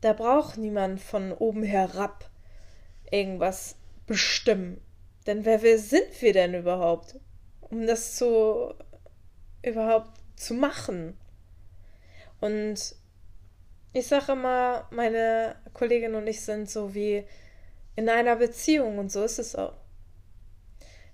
da 0.00 0.12
braucht 0.12 0.58
niemand 0.58 1.00
von 1.00 1.32
oben 1.32 1.62
herab 1.62 2.30
irgendwas 3.10 3.76
bestimmen. 4.06 4.80
Denn 5.26 5.44
wer, 5.44 5.62
wer 5.62 5.78
sind 5.78 6.20
wir 6.20 6.32
denn 6.32 6.54
überhaupt, 6.54 7.18
um 7.60 7.86
das 7.86 8.16
zu 8.16 8.74
überhaupt 9.62 10.12
zu 10.36 10.54
machen? 10.54 11.16
Und 12.40 12.94
ich 13.92 14.06
sage 14.06 14.32
immer, 14.32 14.86
meine 14.90 15.56
Kollegin 15.72 16.14
und 16.14 16.26
ich 16.26 16.42
sind 16.42 16.70
so 16.70 16.94
wie 16.94 17.24
in 17.96 18.08
einer 18.08 18.36
Beziehung 18.36 18.98
und 18.98 19.10
so 19.10 19.24
ist 19.24 19.38
es 19.38 19.56
auch. 19.56 19.74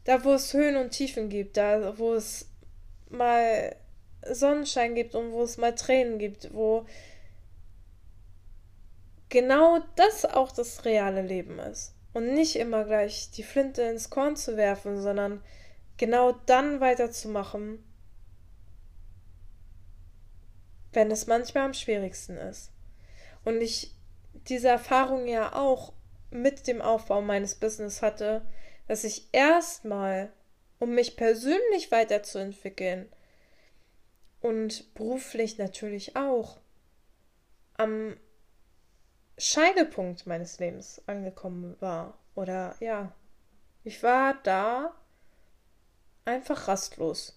Da, 0.04 0.24
wo 0.24 0.32
es 0.32 0.52
Höhen 0.52 0.76
und 0.76 0.90
Tiefen 0.90 1.28
gibt, 1.28 1.56
da, 1.56 1.96
wo 1.96 2.14
es 2.14 2.50
mal 3.08 3.76
Sonnenschein 4.28 4.94
gibt 4.94 5.14
und 5.14 5.30
wo 5.32 5.42
es 5.42 5.58
mal 5.58 5.74
Tränen 5.74 6.18
gibt, 6.18 6.52
wo 6.52 6.86
genau 9.32 9.80
das 9.96 10.26
auch 10.26 10.52
das 10.52 10.84
reale 10.84 11.22
Leben 11.22 11.58
ist. 11.58 11.94
Und 12.12 12.34
nicht 12.34 12.56
immer 12.56 12.84
gleich 12.84 13.30
die 13.30 13.42
Flinte 13.42 13.80
ins 13.80 14.10
Korn 14.10 14.36
zu 14.36 14.58
werfen, 14.58 15.00
sondern 15.00 15.42
genau 15.96 16.32
dann 16.32 16.80
weiterzumachen, 16.80 17.82
wenn 20.92 21.10
es 21.10 21.26
manchmal 21.26 21.64
am 21.64 21.72
schwierigsten 21.72 22.36
ist. 22.36 22.72
Und 23.42 23.62
ich 23.62 23.94
diese 24.34 24.68
Erfahrung 24.68 25.26
ja 25.26 25.54
auch 25.54 25.94
mit 26.30 26.66
dem 26.66 26.82
Aufbau 26.82 27.22
meines 27.22 27.54
Business 27.54 28.02
hatte, 28.02 28.42
dass 28.86 29.02
ich 29.02 29.28
erstmal, 29.32 30.30
um 30.78 30.94
mich 30.94 31.16
persönlich 31.16 31.90
weiterzuentwickeln 31.90 33.08
und 34.42 34.92
beruflich 34.92 35.56
natürlich 35.56 36.16
auch, 36.16 36.60
am 37.78 38.18
Scheidepunkt 39.42 40.24
meines 40.26 40.60
Lebens 40.60 41.02
angekommen 41.06 41.76
war. 41.80 42.16
Oder 42.36 42.76
ja, 42.78 43.12
ich 43.82 44.00
war 44.04 44.34
da 44.44 44.94
einfach 46.24 46.68
rastlos. 46.68 47.36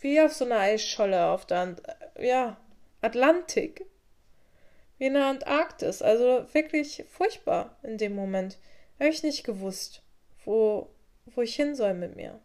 Wie 0.00 0.20
auf 0.20 0.32
so 0.32 0.44
einer 0.44 0.58
Eisscholle 0.58 1.26
auf 1.26 1.44
der 1.44 1.58
Ant 1.58 1.82
ja, 2.18 2.56
Atlantik 3.00 3.84
wie 4.98 5.06
in 5.06 5.14
der 5.14 5.26
Antarktis. 5.26 6.00
Also 6.00 6.46
wirklich 6.54 7.04
furchtbar 7.10 7.76
in 7.82 7.98
dem 7.98 8.14
Moment. 8.14 8.56
Habe 9.00 9.10
ich 9.10 9.24
nicht 9.24 9.42
gewusst, 9.42 10.00
wo, 10.44 10.90
wo 11.26 11.42
ich 11.42 11.56
hin 11.56 11.74
soll 11.74 11.94
mit 11.94 12.14
mir. 12.14 12.38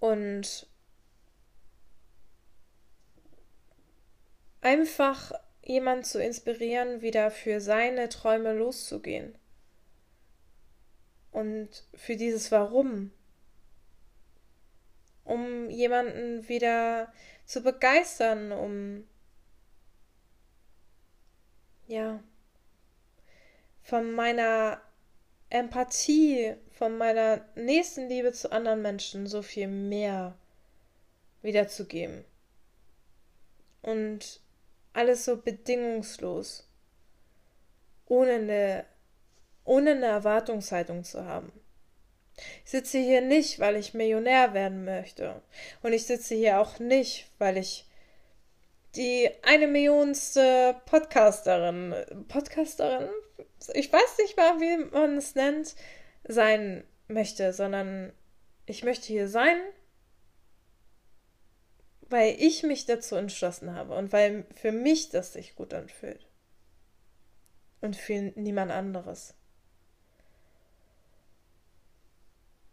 Und 0.00 0.66
einfach 4.60 5.32
jemand 5.64 6.06
zu 6.06 6.22
inspirieren, 6.22 7.00
wieder 7.00 7.30
für 7.30 7.60
seine 7.60 8.08
Träume 8.08 8.52
loszugehen. 8.52 9.34
Und 11.32 11.68
für 11.94 12.16
dieses 12.16 12.52
Warum. 12.52 13.10
Um 15.24 15.70
jemanden 15.70 16.48
wieder 16.48 17.12
zu 17.46 17.62
begeistern, 17.62 18.52
um 18.52 19.06
ja, 21.86 22.22
von 23.82 24.12
meiner 24.12 24.80
Empathie, 25.50 26.54
von 26.72 26.96
meiner 26.98 27.44
nächsten 27.54 28.08
Liebe 28.08 28.32
zu 28.32 28.50
anderen 28.52 28.82
Menschen 28.82 29.26
so 29.26 29.42
viel 29.42 29.68
mehr 29.68 30.36
wiederzugeben. 31.42 32.24
Und 33.82 34.40
alles 34.94 35.26
so 35.26 35.36
bedingungslos, 35.36 36.66
ohne 38.06 38.32
eine, 38.32 38.84
ohne 39.64 39.90
eine 39.90 40.06
Erwartungshaltung 40.06 41.04
zu 41.04 41.24
haben. 41.24 41.52
Ich 42.64 42.70
sitze 42.70 42.98
hier 42.98 43.20
nicht, 43.20 43.60
weil 43.60 43.76
ich 43.76 43.94
Millionär 43.94 44.54
werden 44.54 44.84
möchte. 44.84 45.42
Und 45.82 45.92
ich 45.92 46.06
sitze 46.06 46.34
hier 46.34 46.60
auch 46.60 46.78
nicht, 46.78 47.28
weil 47.38 47.56
ich 47.58 47.86
die 48.96 49.30
eine 49.42 49.66
Millionste 49.66 50.80
Podcasterin, 50.86 51.94
Podcasterin, 52.28 53.08
ich 53.72 53.92
weiß 53.92 54.18
nicht 54.18 54.36
mal, 54.36 54.60
wie 54.60 54.76
man 54.90 55.16
es 55.16 55.34
nennt, 55.34 55.74
sein 56.26 56.84
möchte, 57.08 57.52
sondern 57.52 58.12
ich 58.66 58.84
möchte 58.84 59.06
hier 59.08 59.28
sein, 59.28 59.56
weil 62.10 62.36
ich 62.38 62.62
mich 62.62 62.86
dazu 62.86 63.16
entschlossen 63.16 63.74
habe 63.74 63.94
und 63.94 64.12
weil 64.12 64.46
für 64.54 64.72
mich 64.72 65.10
das 65.10 65.32
sich 65.32 65.54
gut 65.56 65.74
anfühlt. 65.74 66.26
Und 67.80 67.96
für 67.96 68.32
niemand 68.36 68.70
anderes. 68.70 69.34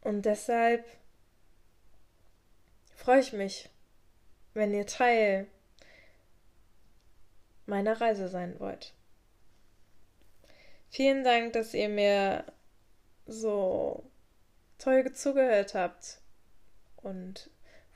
Und 0.02 0.26
deshalb 0.26 0.86
freue 2.96 3.20
ich 3.20 3.34
mich, 3.34 3.70
wenn 4.54 4.74
ihr 4.74 4.88
Teil 4.88 5.48
meiner 7.66 8.00
Reise 8.00 8.28
sein 8.28 8.60
wollt. 8.60 8.94
Vielen 10.90 11.24
Dank, 11.24 11.54
dass 11.54 11.74
ihr 11.74 11.90
mir 11.90 12.46
so 13.26 14.04
toll 14.78 15.14
zugehört 15.14 15.74
habt 15.74 16.20
und 16.98 17.50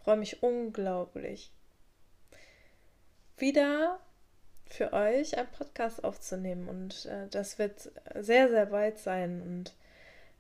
freue 0.06 0.18
mich 0.18 0.44
unglaublich, 0.44 1.52
wieder 3.38 4.00
für 4.68 4.94
euch 4.94 5.36
einen 5.36 5.52
Podcast 5.52 6.04
aufzunehmen. 6.04 6.70
Und 6.70 7.08
äh, 7.08 7.28
das 7.30 7.58
wird 7.58 7.92
sehr, 8.14 8.50
sehr 8.50 8.68
bald 8.68 9.00
sein. 9.00 9.42
Und 9.42 9.74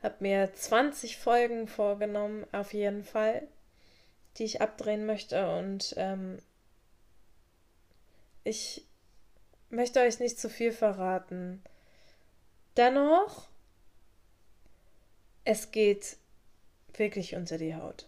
habe 0.04 0.18
mir 0.20 0.54
20 0.54 1.18
Folgen 1.18 1.68
vorgenommen, 1.68 2.46
auf 2.52 2.76
jeden 2.76 3.04
Fall, 3.04 3.48
die 4.38 4.44
ich 4.44 4.62
abdrehen 4.62 5.08
möchte. 5.08 5.50
Und 5.58 5.96
ähm, 5.98 6.38
ich 8.44 8.86
möchte 9.72 10.00
euch 10.02 10.20
nicht 10.20 10.40
zu 10.40 10.48
viel 10.48 10.74
verraten. 10.74 11.64
Dennoch, 12.78 13.48
es 15.44 15.72
geht 15.72 16.18
wirklich 16.94 17.36
unter 17.36 17.58
die 17.58 17.76
Haut. 17.76 18.08